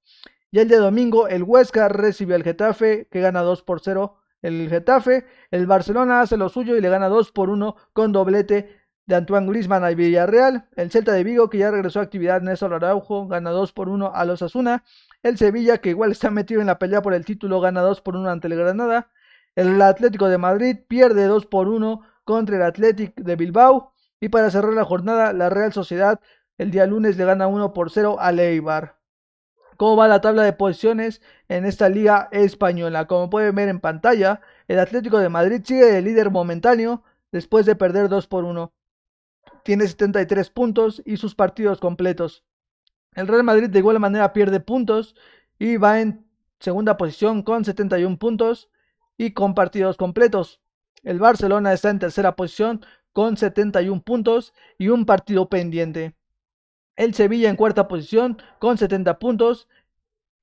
[0.51, 4.69] Y el día domingo el Huesca recibe al Getafe que gana 2 por 0 el
[4.69, 8.78] Getafe, el Barcelona hace lo suyo y le gana 2 por 1 con doblete
[9.09, 12.75] de Antoine Griezmann al Villarreal, el Celta de Vigo que ya regresó a actividad Néstor
[12.75, 14.85] Araujo gana 2 por 1 a los Asuna,
[15.23, 18.17] el Sevilla, que igual está metido en la pelea por el título, gana 2 por
[18.17, 19.11] 1 ante el Granada.
[19.57, 23.95] El Atlético de Madrid pierde 2 por 1 contra el Atlético de Bilbao.
[24.21, 26.21] Y para cerrar la jornada, la Real Sociedad
[26.59, 28.99] el día lunes le gana 1 por 0 al Eibar.
[29.79, 33.07] ¿Cómo va la tabla de posiciones en esta liga española?
[33.07, 37.75] Como pueden ver en pantalla, el Atlético de Madrid sigue de líder momentáneo después de
[37.75, 38.71] perder 2 por 1.
[39.69, 42.43] Tiene 73 puntos y sus partidos completos.
[43.13, 45.15] El Real Madrid de igual manera pierde puntos
[45.59, 46.25] y va en
[46.59, 48.71] segunda posición con 71 puntos
[49.19, 50.63] y con partidos completos.
[51.03, 52.81] El Barcelona está en tercera posición
[53.13, 56.15] con 71 puntos y un partido pendiente.
[56.97, 59.69] El Sevilla en cuarta posición con 70 puntos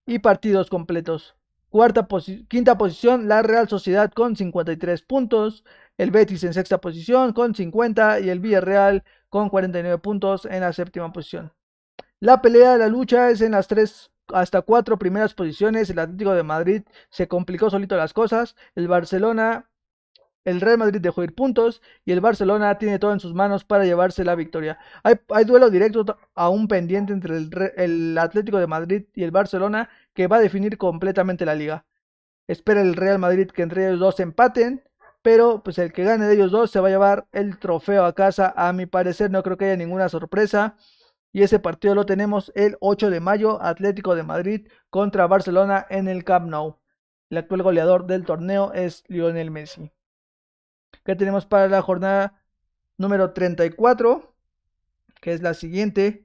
[0.06, 1.36] y partidos completos.
[1.72, 2.08] Cuarta
[2.48, 5.66] quinta posición la Real Sociedad con 53 puntos.
[5.98, 10.74] El Betis en sexta posición con 50 y el Villarreal con 49 puntos en la
[10.74, 11.54] séptima posición.
[12.20, 15.90] La pelea de la lucha es en las tres hasta cuatro primeras posiciones.
[15.90, 18.56] El Atlético de Madrid se complicó solito las cosas.
[18.76, 19.70] El Barcelona,
[20.44, 23.86] el Real Madrid dejó ir puntos y el Barcelona tiene todo en sus manos para
[23.86, 24.80] llevarse la victoria.
[25.04, 30.28] Hay, duelo directo aún pendiente entre el, el Atlético de Madrid y el Barcelona que
[30.28, 31.86] va a definir completamente la liga.
[32.48, 34.84] Espera el Real Madrid que entre ellos dos empaten
[35.26, 38.14] pero pues el que gane de ellos dos se va a llevar el trofeo a
[38.14, 38.54] casa.
[38.56, 40.78] A mi parecer no creo que haya ninguna sorpresa.
[41.32, 46.08] Y ese partido lo tenemos el 8 de mayo, Atlético de Madrid contra Barcelona en
[46.08, 46.78] el Camp Nou.
[47.32, 49.92] El actual goleador del torneo es Lionel Messi.
[51.04, 52.44] ¿Qué tenemos para la jornada
[52.96, 54.32] número 34?
[55.22, 56.25] Que es la siguiente.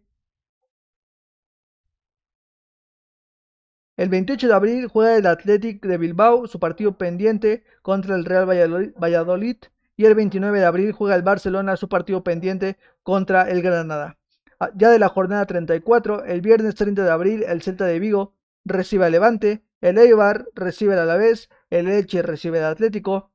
[4.00, 8.46] El 28 de abril juega el Athletic de Bilbao su partido pendiente contra el Real
[8.46, 9.56] Valladolid.
[9.94, 14.16] Y el 29 de abril juega el Barcelona su partido pendiente contra el Granada.
[14.58, 18.32] Ah, ya de la jornada 34, el viernes 30 de abril, el Celta de Vigo
[18.64, 23.30] recibe al Levante, el Eibar recibe al Alavés, el Elche recibe al Atlético,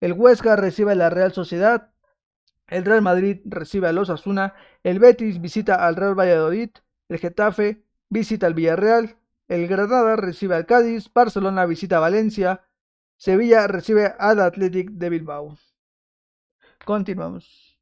[0.00, 1.90] el Huesca recibe a la Real Sociedad,
[2.68, 6.70] el Real Madrid recibe al Osasuna, el Betis visita al Real Valladolid,
[7.08, 9.16] el Getafe visita al Villarreal,
[9.48, 12.64] el Granada recibe al Cádiz, Barcelona visita a Valencia,
[13.16, 15.56] Sevilla recibe al Athletic de Bilbao.
[16.84, 17.78] Continuamos.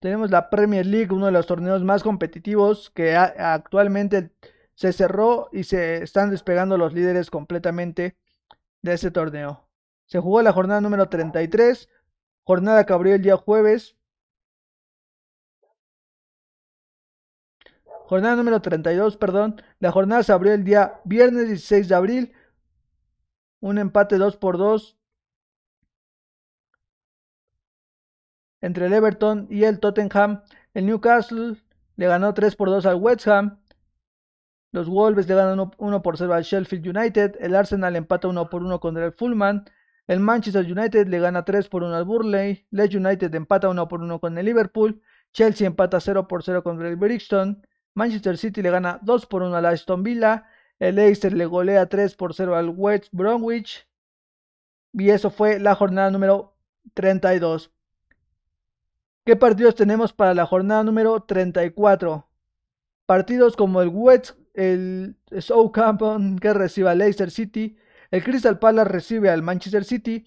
[0.00, 4.32] Tenemos la Premier League, uno de los torneos más competitivos que actualmente
[4.74, 8.18] se cerró y se están despegando los líderes completamente
[8.84, 9.66] de ese torneo.
[10.04, 11.88] Se jugó la jornada número 33,
[12.44, 13.96] jornada que abrió el día jueves
[18.06, 19.62] Jornada número 32, perdón.
[19.78, 22.32] La jornada se abrió el día viernes 16 de abril.
[23.60, 24.98] Un empate 2 por 2
[28.60, 30.42] entre el Everton y el Tottenham.
[30.74, 31.56] El Newcastle
[31.96, 33.63] le ganó 3 por 2 al West Ham.
[34.74, 37.36] Los Wolves le ganan 1 por 0 al Sheffield United.
[37.38, 39.64] El Arsenal empata 1 por 1 contra el Fulham.
[40.08, 42.66] El Manchester United le gana 3 por 1 al Burley.
[42.72, 45.00] Leeds United empata 1 por 1 con el Liverpool.
[45.32, 47.64] Chelsea empata 0 por 0 contra el Brixton.
[47.94, 50.44] Manchester City le gana 2 por 1 al Aston Villa.
[50.80, 53.86] El Leicester le golea 3 por 0 al West Bromwich.
[54.92, 56.56] Y eso fue la jornada número
[56.94, 57.70] 32.
[59.24, 62.26] ¿Qué partidos tenemos para la jornada número 34?
[63.06, 67.76] Partidos como el West, el Southampton que recibe al Leicester City,
[68.10, 70.24] el Crystal Palace recibe al Manchester City,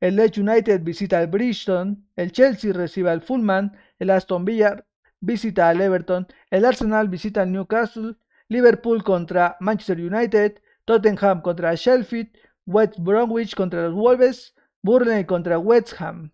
[0.00, 4.84] el Leeds United visita al Bristol, el Chelsea recibe al Fulham, el Aston Villa
[5.20, 8.16] visita al Everton, el Arsenal visita al Newcastle,
[8.48, 12.30] Liverpool contra Manchester United, Tottenham contra Sheffield,
[12.66, 16.32] West Bromwich contra los Wolves, Burnley contra West Ham.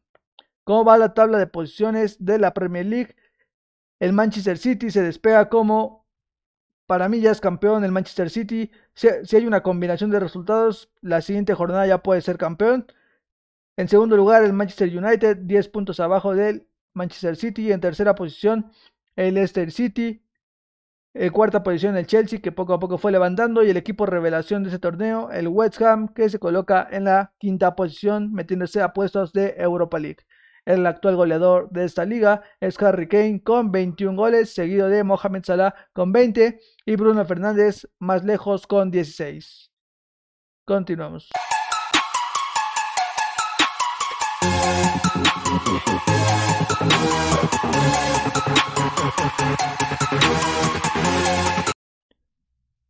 [0.65, 3.17] ¿Cómo va la tabla de posiciones de la Premier League?
[4.01, 6.04] El Manchester City se despega como,
[6.87, 8.71] para mí ya es campeón el Manchester City.
[8.95, 12.87] Si, hay una combinación de resultados, la siguiente jornada ya puede ser campeón.
[13.77, 17.73] En segundo lugar, el Manchester United, 10 puntos abajo del Manchester City.
[17.73, 18.71] En tercera posición,
[19.17, 20.23] el Leicester City.
[21.15, 23.63] En cuarta posición, el Chelsea, que poco a poco fue levantando.
[23.63, 27.33] Y el equipo revelación de ese torneo, el West Ham, que se coloca en la
[27.39, 30.25] quinta posición, metiéndose a puestos de Europa League.
[30.67, 35.45] El actual goleador de esta liga es Harry Kane con 21 goles, seguido de Mohamed
[35.45, 39.71] Salah con 20 y Bruno Fernández más lejos con 16.
[40.65, 41.29] Continuamos.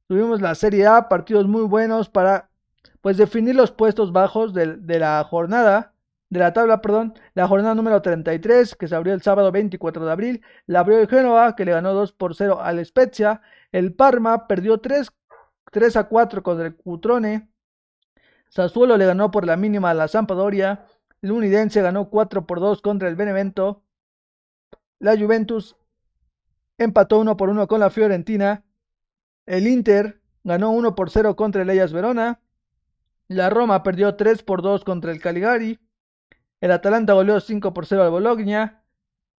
[0.06, 2.50] Tuvimos la Serie A, partidos muy buenos para
[3.00, 5.93] pues definir los puestos bajos de, de, la jornada,
[6.34, 10.12] de la tabla, perdón, la jornada número 33 que se abrió el sábado 24 de
[10.12, 13.40] abril, la abrió el Génova que le ganó 2 por 0 al Spezia,
[13.72, 15.10] el Parma perdió 3,
[15.70, 17.48] 3 a 4 contra el Cutrone,
[18.48, 20.86] Sassuolo le ganó por la mínima a la Sampdoria,
[21.22, 23.82] el Unidense ganó 4 por 2 contra el Benevento.
[24.98, 25.76] La Juventus
[26.78, 28.62] empató 1 por 1 con la Fiorentina.
[29.46, 32.40] El Inter ganó 1 por 0 contra el Ellas Verona.
[33.26, 35.80] La Roma perdió 3 por 2 contra el Caligari.
[36.64, 38.82] El Atalanta goleó 5 por 0 al Bologna.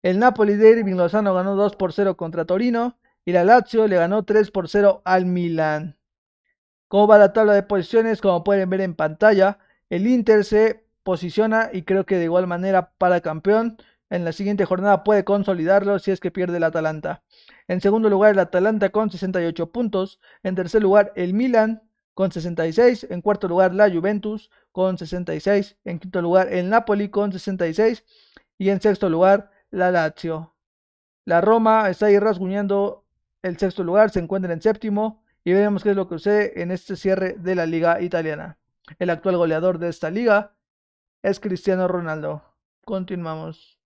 [0.04, 3.00] El Napoli de Irving Lozano ganó 2 por 0 contra Torino.
[3.26, 5.98] Y la Lazio le ganó 3 por 0 al Milan.
[6.88, 8.22] ¿Cómo va la tabla de posiciones?
[8.22, 9.58] Como pueden ver en pantalla,
[9.90, 13.78] el Inter se posiciona y creo que de igual manera para campeón.
[14.12, 17.24] En la siguiente jornada puede consolidarlo si es que pierde el Atalanta.
[17.68, 20.20] En segundo lugar el Atalanta con 68 puntos.
[20.44, 21.82] En tercer lugar el Milan
[22.14, 23.08] con 66.
[23.10, 25.78] En cuarto lugar la Juventus con 66.
[25.86, 28.04] En quinto lugar el Napoli con 66.
[28.58, 30.54] Y en sexto lugar la Lazio.
[31.24, 33.06] La Roma está ahí rasguñando
[33.42, 35.24] el sexto lugar, se encuentra en séptimo.
[35.46, 38.58] Y veremos qué es lo que sucede en este cierre de la liga italiana.
[39.00, 40.58] El actual goleador de esta liga
[41.24, 42.44] es Cristiano Ronaldo.
[42.84, 43.80] Continuamos.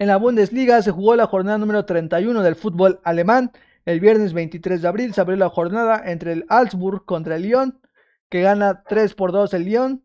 [0.00, 3.50] En la Bundesliga se jugó la jornada número 31 del fútbol alemán.
[3.84, 7.80] El viernes 23 de abril se abrió la jornada entre el Augsburg contra el Lyon,
[8.28, 10.04] que gana 3 por 2 el Lyon.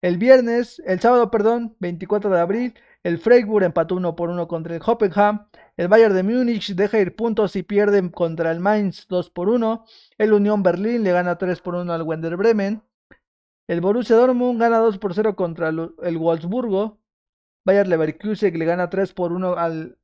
[0.00, 4.76] El viernes, el sábado, perdón, 24 de abril, el Freiburg empató 1 por 1 contra
[4.76, 5.46] el Hoppenham.
[5.76, 9.84] El Bayern de Múnich deja ir puntos y pierde contra el Mainz 2 por 1.
[10.16, 12.82] El Unión Berlín le gana 3 por 1 al Wender Bremen.
[13.68, 17.03] El Borussia Dortmund gana 2 por 0 contra el Wolfsburgo.
[17.64, 19.98] Bayern Leverkusen le gana 3 por 1 al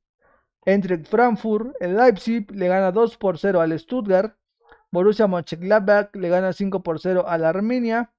[0.65, 1.75] Eintracht Frankfurt.
[1.81, 4.37] El Leipzig le gana 2 por 0 al Stuttgart.
[4.91, 8.13] Borussia Mönchengladbach le gana 5 por 0 al Armenia.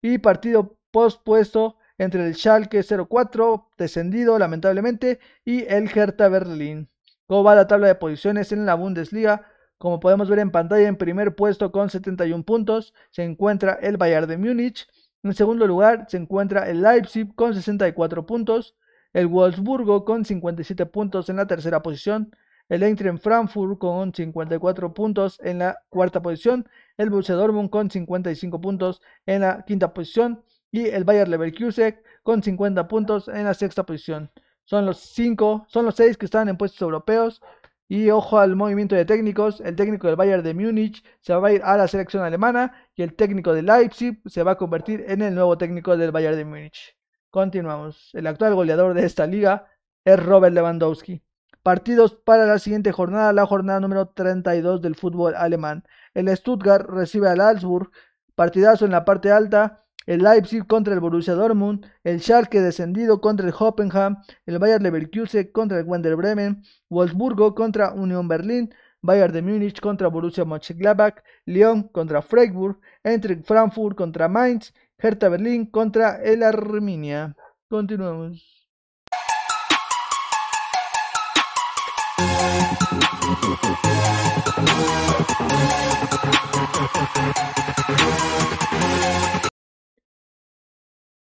[0.00, 6.90] Y partido pospuesto entre el Schalke 04, descendido lamentablemente, y el Hertha Berlín.
[7.26, 9.46] ¿Cómo va la tabla de posiciones en la Bundesliga?
[9.78, 14.28] Como podemos ver en pantalla, en primer puesto con 71 puntos se encuentra el Bayern
[14.28, 14.86] de Múnich.
[15.22, 18.76] En segundo lugar se encuentra el Leipzig con 64 puntos.
[19.12, 22.30] El Wolfsburgo con 57 puntos en la tercera posición.
[22.68, 26.68] El Eintracht Frankfurt con 54 puntos en la cuarta posición.
[26.96, 32.42] El Borussia Dortmund con 55 puntos en la quinta posición y el Bayer Leverkusen con
[32.42, 34.30] 50 puntos en la sexta posición.
[34.64, 37.40] Son los cinco, son los seis que están en puestos europeos.
[37.88, 39.60] Y ojo al movimiento de técnicos.
[39.60, 43.02] El técnico del Bayern de Múnich se va a ir a la selección alemana y
[43.02, 46.44] el técnico de Leipzig se va a convertir en el nuevo técnico del Bayern de
[46.44, 46.96] Múnich.
[47.30, 48.10] Continuamos.
[48.14, 49.66] El actual goleador de esta liga
[50.04, 51.22] es Robert Lewandowski.
[51.62, 55.84] Partidos para la siguiente jornada, la jornada número 32 del fútbol alemán.
[56.14, 57.90] El Stuttgart recibe al Salzburg.
[58.34, 63.46] Partidazo en la parte alta el Leipzig contra el Borussia Dortmund, el Schalke descendido contra
[63.46, 69.42] el Hoffenheim, el Bayern Leverkusen contra el Werder Bremen, Wolfsburgo contra Union Berlin, Bayern de
[69.42, 76.42] Múnich contra Borussia Mönchengladbach, Lyon contra Freiburg, Eintracht Frankfurt contra Mainz, Hertha Berlin contra el
[76.42, 77.36] Arminia.
[77.68, 78.56] Continuamos.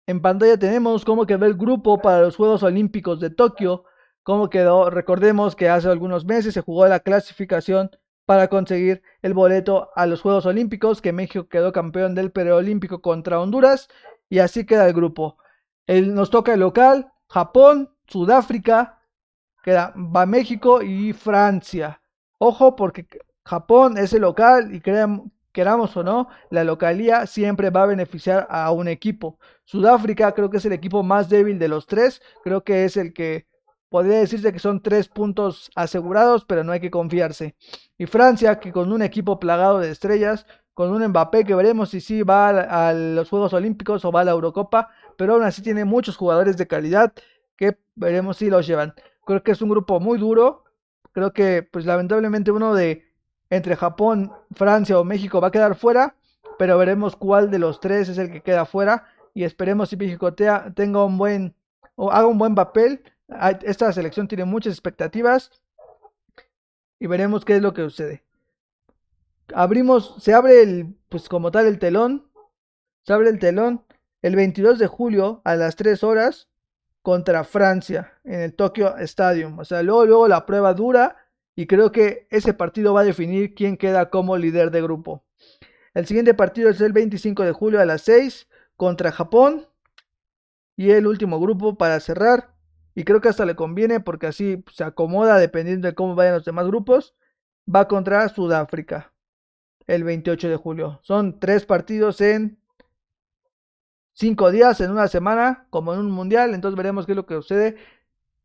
[0.07, 3.85] En pantalla tenemos cómo quedó el grupo para los Juegos Olímpicos de Tokio.
[4.21, 7.89] Cómo quedó, recordemos que hace algunos meses se jugó la clasificación
[8.25, 13.39] para conseguir el boleto a los Juegos Olímpicos, que México quedó campeón del preolímpico contra
[13.39, 13.87] Honduras,
[14.29, 15.37] y así queda el grupo.
[15.87, 18.99] nos toca el local, Japón, Sudáfrica,
[19.63, 22.01] queda, va México y Francia.
[22.37, 23.07] Ojo porque
[23.43, 28.45] Japón es el local y crean, queramos o no, la localía siempre va a beneficiar
[28.49, 29.39] a un equipo.
[29.63, 33.13] Sudáfrica creo que es el equipo más débil de los tres, creo que es el
[33.13, 33.47] que
[33.89, 37.55] podría decirse que son tres puntos asegurados, pero no hay que confiarse.
[37.97, 42.01] Y Francia, que con un equipo plagado de estrellas, con un Mbappé que veremos si
[42.01, 45.85] sí va a, los Juegos Olímpicos o va a la Eurocopa, pero aún así tiene
[45.85, 47.13] muchos jugadores de calidad
[47.55, 48.93] que veremos si los llevan.
[49.25, 50.65] Creo que es un grupo muy duro.
[51.13, 53.05] Creo que, pues lamentablemente, uno de
[53.49, 56.15] entre Japón, Francia o México va a quedar fuera,
[56.57, 60.33] pero veremos cuál de los tres es el que queda fuera y esperemos si México
[60.33, 61.55] tenga un buen
[61.95, 63.03] o haga un buen papel.
[63.63, 65.51] Esta selección tiene muchas expectativas
[66.99, 68.23] y veremos qué es lo que sucede.
[69.53, 72.31] Abrimos, se abre el, pues como tal el telón,
[73.03, 73.85] se abre el telón
[74.21, 76.47] el 22 de julio a las 3 horas
[77.03, 79.59] contra Francia en el Tokyo Stadium.
[79.59, 81.24] O sea, luego, luego la prueba dura
[81.55, 85.23] y creo que ese partido va a definir quién queda como líder de grupo.
[85.93, 89.67] El siguiente partido es el 25 de julio a las 6 contra Japón.
[90.75, 92.53] Y el último grupo para cerrar.
[92.93, 96.45] Y creo que hasta le conviene porque así se acomoda dependiendo de cómo vayan los
[96.45, 97.15] demás grupos.
[97.73, 99.13] Va contra Sudáfrica
[99.87, 100.99] el 28 de julio.
[101.01, 102.59] Son tres partidos en
[104.13, 106.53] cinco días, en una semana, como en un mundial.
[106.53, 107.77] Entonces veremos qué es lo que sucede.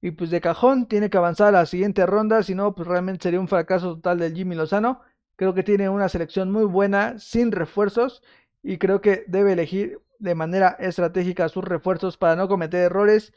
[0.02, 2.42] Y pues de cajón tiene que avanzar a la siguiente ronda.
[2.42, 5.02] Si no, pues realmente sería un fracaso total del Jimmy Lozano.
[5.36, 8.22] Creo que tiene una selección muy buena, sin refuerzos.
[8.62, 13.32] Y creo que debe elegir de manera estratégica sus refuerzos para no cometer errores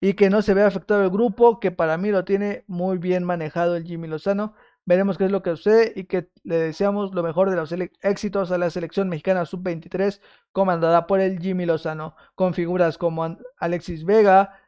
[0.00, 3.24] y que no se vea afectado el grupo, que para mí lo tiene muy bien
[3.24, 4.54] manejado el Jimmy Lozano.
[4.86, 8.50] Veremos qué es lo que sucede y que le deseamos lo mejor de los éxitos
[8.50, 10.20] a la selección mexicana sub-23
[10.52, 14.59] comandada por el Jimmy Lozano, con figuras como Alexis Vega,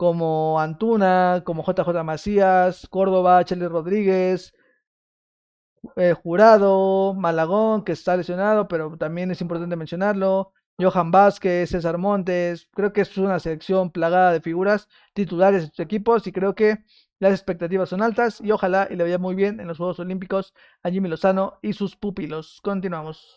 [0.00, 4.54] como Antuna, como JJ Macías, Córdoba, Chele Rodríguez,
[5.96, 12.66] eh, Jurado, Malagón, que está lesionado, pero también es importante mencionarlo, Johan Vázquez, César Montes,
[12.72, 16.78] creo que es una selección plagada de figuras titulares de sus equipos y creo que
[17.18, 20.54] las expectativas son altas y ojalá y le vaya muy bien en los Juegos Olímpicos
[20.82, 22.62] a Jimmy Lozano y sus pupilos.
[22.62, 23.36] Continuamos.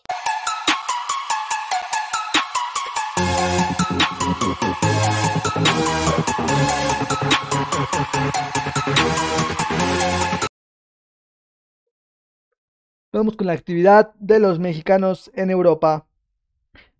[13.14, 16.08] Vamos con la actividad de los mexicanos en Europa.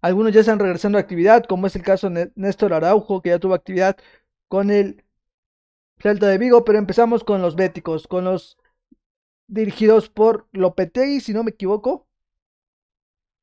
[0.01, 3.41] Algunos ya están regresando a actividad, como es el caso de Néstor Araujo, que ya
[3.41, 3.97] tuvo actividad
[4.47, 5.03] con el
[5.99, 8.59] Celta de Vigo, pero empezamos con los béticos, con los
[9.49, 12.07] dirigidos por Lopetegui, si no me equivoco.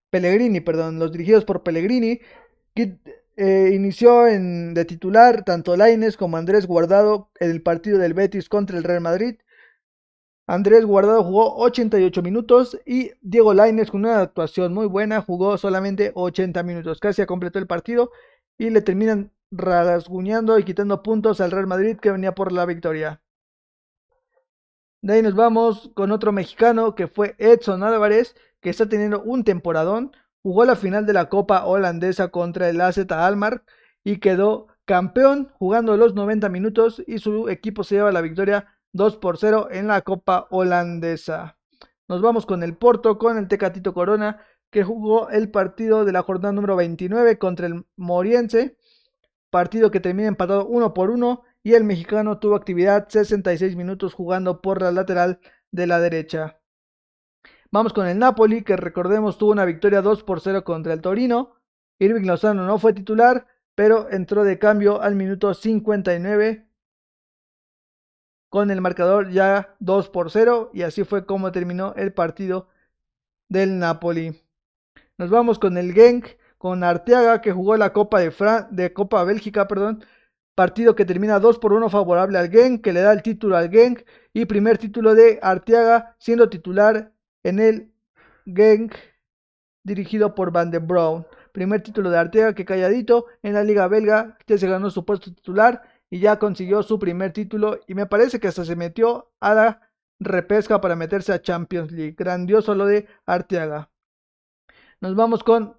[0.09, 2.21] Pellegrini, perdón, los dirigidos por Pellegrini,
[3.43, 8.47] eh, inició en, de titular tanto Laines como Andrés Guardado en el partido del Betis
[8.49, 9.39] contra el Real Madrid.
[10.45, 16.11] Andrés Guardado jugó 88 minutos y Diego Laines con una actuación muy buena jugó solamente
[16.13, 16.99] 80 minutos.
[16.99, 18.11] Casi completó el partido
[18.59, 23.23] y le terminan rasguñando y quitando puntos al Real Madrid que venía por la victoria.
[25.01, 29.43] De ahí nos vamos con otro mexicano que fue Edson Álvarez, que está teniendo un
[29.43, 30.11] temporadón.
[30.43, 33.63] Jugó la final de la Copa Holandesa contra el AZ Almar
[34.03, 39.17] y quedó campeón jugando los 90 minutos y su equipo se lleva la victoria 2
[39.17, 41.57] por 0 en la Copa Holandesa.
[42.07, 46.23] Nos vamos con el Porto, con el Tecatito Corona, que jugó el partido de la
[46.23, 48.77] jornada número 29 contra el Moriense,
[49.49, 54.61] partido que termina empatado 1 por 1 y el mexicano tuvo actividad 66 minutos jugando
[54.61, 55.39] por la lateral
[55.71, 56.60] de la derecha.
[57.73, 61.55] Vamos con el Napoli, que recordemos tuvo una victoria 2 por 0 contra el Torino.
[61.99, 66.67] Irving Lozano no fue titular, pero entró de cambio al minuto 59
[68.49, 72.67] con el marcador ya 2 por 0 y así fue como terminó el partido
[73.47, 74.43] del Napoli.
[75.17, 78.33] Nos vamos con el Genk, con Arteaga que jugó la Copa de,
[78.71, 80.03] de Copa Bélgica, perdón,
[80.55, 83.69] partido que termina 2 por 1 favorable al Genk, que le da el título al
[83.69, 87.13] Genk y primer título de Arteaga siendo titular
[87.43, 87.91] en el
[88.45, 88.95] Genk
[89.83, 91.25] dirigido por Van de Brown.
[91.51, 95.33] Primer título de Arteaga que calladito en la liga belga, que se ganó su puesto
[95.33, 99.53] titular y ya consiguió su primer título y me parece que hasta se metió a
[99.53, 102.15] la repesca para meterse a Champions League.
[102.17, 103.89] Grandioso lo de Arteaga.
[104.99, 105.75] Nos vamos con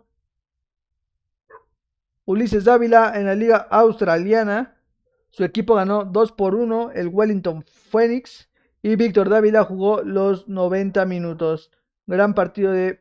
[2.25, 4.77] Ulises Dávila en la liga australiana.
[5.31, 8.49] Su equipo ganó 2 por 1 el Wellington Phoenix
[8.83, 11.71] y Víctor Dávila jugó los 90 minutos.
[12.07, 13.01] Gran partido de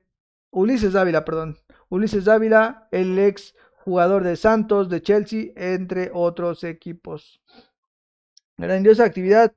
[0.51, 1.57] Ulises Dávila, perdón.
[1.89, 7.41] Ulises Dávila, el ex jugador de Santos, de Chelsea, entre otros equipos.
[8.57, 9.53] Grandiosa actividad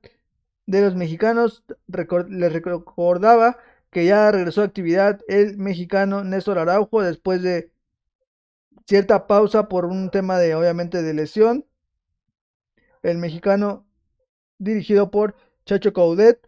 [0.65, 1.63] de los mexicanos.
[1.87, 3.57] les recordaba
[3.91, 7.71] que ya regresó a actividad el mexicano Néstor Araujo después de
[8.87, 11.65] cierta pausa por un tema de obviamente de lesión.
[13.03, 13.85] El mexicano
[14.57, 15.35] dirigido por
[15.65, 16.47] Chacho Caudet.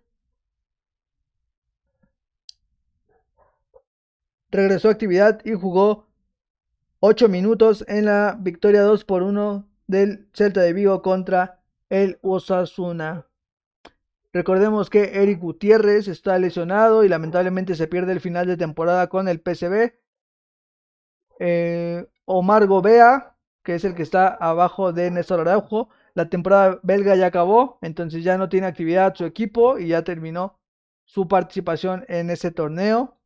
[4.52, 6.08] Regresó a actividad y jugó
[7.00, 13.28] 8 minutos en la victoria 2 por 1 del Celta de Vigo contra el Osasuna.
[14.34, 19.28] Recordemos que Eric Gutiérrez está lesionado y lamentablemente se pierde el final de temporada con
[19.28, 19.94] el PCB.
[21.40, 27.16] Eh, Omar Gobea, que es el que está abajo de Néstor Araujo, la temporada belga
[27.16, 30.60] ya acabó, entonces ya no tiene actividad su equipo y ya terminó
[31.06, 33.20] su participación en ese torneo.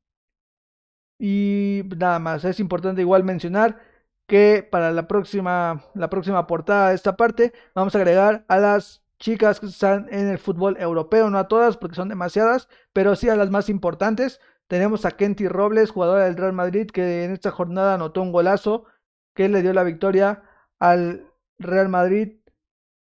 [1.18, 3.80] Y nada más, es importante igual mencionar
[4.28, 9.02] que para la próxima, la próxima portada de esta parte vamos a agregar a las
[9.20, 13.30] chicas que están en el fútbol europeo, no a todas porque son demasiadas, pero sí
[13.30, 14.42] a las más importantes.
[14.68, 18.84] Tenemos a Kenty Robles, jugadora del Real Madrid, que en esta jornada anotó un golazo
[19.34, 20.44] que le dio la victoria
[20.78, 22.41] al Real Madrid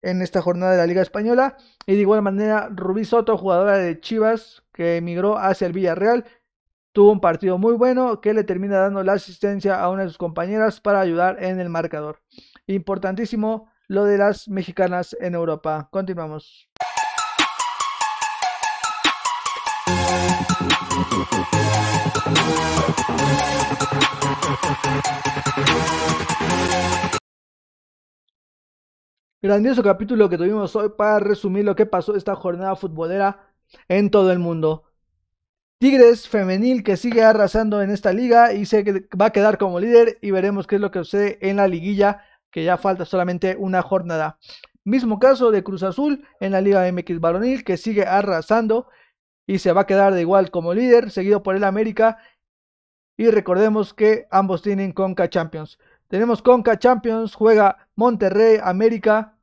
[0.05, 1.57] en esta jornada de la Liga Española.
[1.87, 6.25] Y de igual manera, Rubí Soto, jugadora de Chivas, que emigró hacia el Villarreal,
[6.93, 10.17] tuvo un partido muy bueno que le termina dando la asistencia a una de sus
[10.17, 12.21] compañeras para ayudar en el marcador.
[12.67, 15.89] Importantísimo lo de las mexicanas en Europa.
[15.91, 16.69] Continuamos.
[29.45, 33.51] Grandioso capítulo que tuvimos hoy para resumir lo que pasó esta jornada futbolera
[33.87, 34.85] en todo el mundo.
[35.77, 38.83] Tigres femenil que sigue arrasando en esta liga y se
[39.21, 42.23] va a quedar como líder y veremos qué es lo que sucede en la liguilla
[42.49, 44.39] que ya falta solamente una jornada.
[44.83, 48.87] Mismo caso de Cruz Azul en la Liga MX varonil que sigue arrasando
[49.45, 52.17] y se va a quedar de igual como líder, seguido por el América.
[53.15, 55.77] Y recordemos que ambos tienen Conca Champions.
[56.07, 59.34] Tenemos Conca Champions, juega Monterrey, América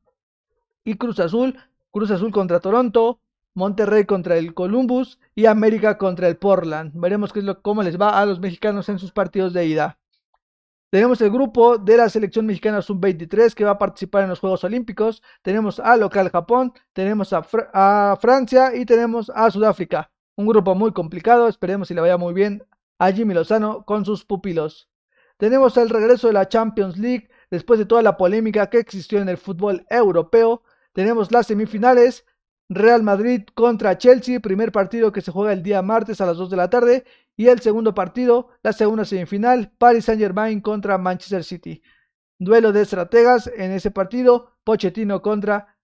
[0.85, 1.59] y Cruz Azul.
[1.91, 3.21] Cruz Azul contra Toronto,
[3.55, 6.93] Monterrey contra el Columbus y América contra el Portland.
[6.95, 9.99] Veremos cómo les va a los mexicanos en sus partidos de ida.
[10.93, 14.63] Tenemos el grupo de la selección mexicana sub-23 que va a participar en los Juegos
[14.65, 15.23] Olímpicos.
[15.41, 20.11] Tenemos a local Japón, tenemos a, a, Francia y tenemos a Sudáfrica.
[20.37, 22.63] Un grupo muy complicado, esperemos si le vaya muy bien
[22.99, 24.91] a Jimmy Lozano con sus pupilos.
[25.39, 29.29] Tenemos el regreso de la Champions League después de toda la polémica que existió en
[29.29, 30.63] el fútbol europeo.
[30.93, 32.25] Tenemos las semifinales
[32.69, 36.51] Real Madrid contra Chelsea, primer partido que se juega el día martes a las 2
[36.51, 37.05] de la tarde.
[37.37, 41.83] Y el segundo partido, la segunda semifinal, Paris Saint Germain contra Manchester City.
[42.39, 45.77] Duelo de estrategas en ese partido, Pochettino contra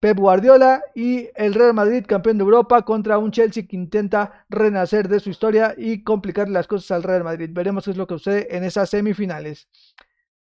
[0.00, 5.08] Pep Guardiola y el Real Madrid, campeón de Europa, contra un Chelsea que intenta renacer
[5.08, 7.50] de su historia y complicar las cosas al Real Madrid.
[7.52, 9.68] Veremos qué es lo que sucede en esas semifinales.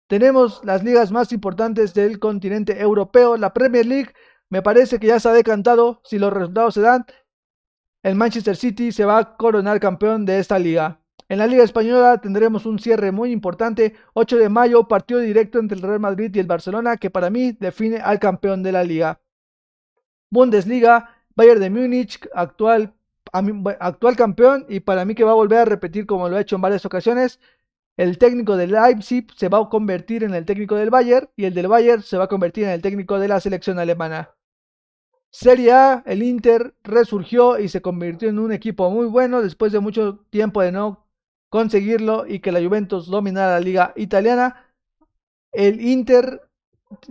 [0.08, 4.14] Tenemos las ligas más importantes del continente europeo, la Premier League
[4.48, 7.04] me parece que ya se ha decantado, si los resultados se dan,
[8.02, 11.02] el Manchester City se va a coronar campeón de esta liga.
[11.28, 15.76] En la Liga Española tendremos un cierre muy importante, 8 de mayo, partido directo entre
[15.76, 19.20] el Real Madrid y el Barcelona, que para mí define al campeón de la liga.
[20.30, 22.94] Bundesliga, Bayern de Múnich, actual,
[23.78, 26.56] actual campeón y para mí que va a volver a repetir como lo ha hecho
[26.56, 27.40] en varias ocasiones.
[27.98, 31.52] El técnico del Leipzig se va a convertir en el técnico del Bayern y el
[31.52, 34.36] del Bayern se va a convertir en el técnico de la selección alemana.
[35.30, 39.80] Serie A, el Inter resurgió y se convirtió en un equipo muy bueno después de
[39.80, 41.08] mucho tiempo de no
[41.48, 44.64] conseguirlo y que la Juventus dominara la liga italiana.
[45.50, 46.48] El Inter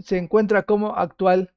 [0.01, 1.51] se encuentra como actual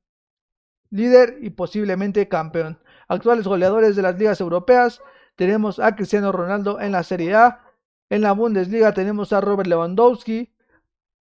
[0.91, 2.81] líder y posiblemente campeón.
[3.07, 5.01] Actuales goleadores de las ligas europeas
[5.37, 7.70] tenemos a Cristiano Ronaldo en la Serie A.
[8.11, 10.53] En la Bundesliga tenemos a Robert Lewandowski.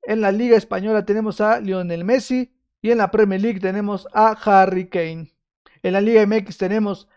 [0.03, 2.53] En la Liga Española tenemos a Lionel Messi.
[2.81, 5.33] Y en la Premier League tenemos a Harry Kane.
[5.83, 7.09] En la Liga MX tenemos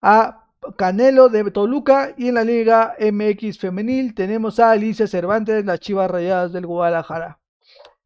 [0.00, 2.14] a Canelo de Toluca.
[2.16, 7.40] Y en la Liga MX Femenil tenemos a Alicia Cervantes, las Chivas Rayadas del Guadalajara.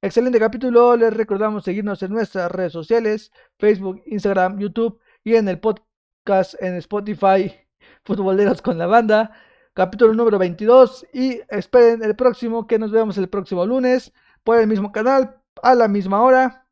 [0.01, 0.97] Excelente capítulo.
[0.97, 6.77] Les recordamos seguirnos en nuestras redes sociales: Facebook, Instagram, YouTube y en el podcast en
[6.77, 7.55] Spotify.
[8.05, 9.33] Futboleros con la banda.
[9.75, 11.07] Capítulo número 22.
[11.13, 14.13] Y esperen el próximo, que nos vemos el próximo lunes
[14.43, 16.67] por el mismo canal a la misma hora,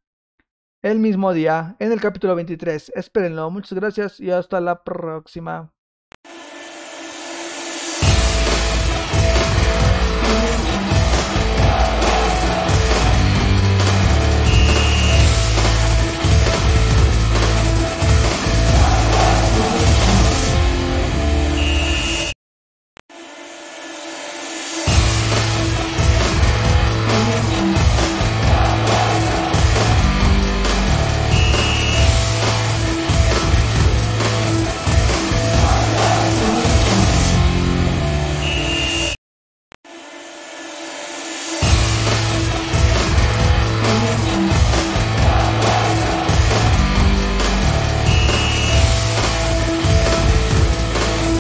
[0.83, 2.93] el mismo día, en el capítulo 23.
[2.95, 3.51] Espérenlo.
[3.51, 5.73] Muchas gracias y hasta la próxima.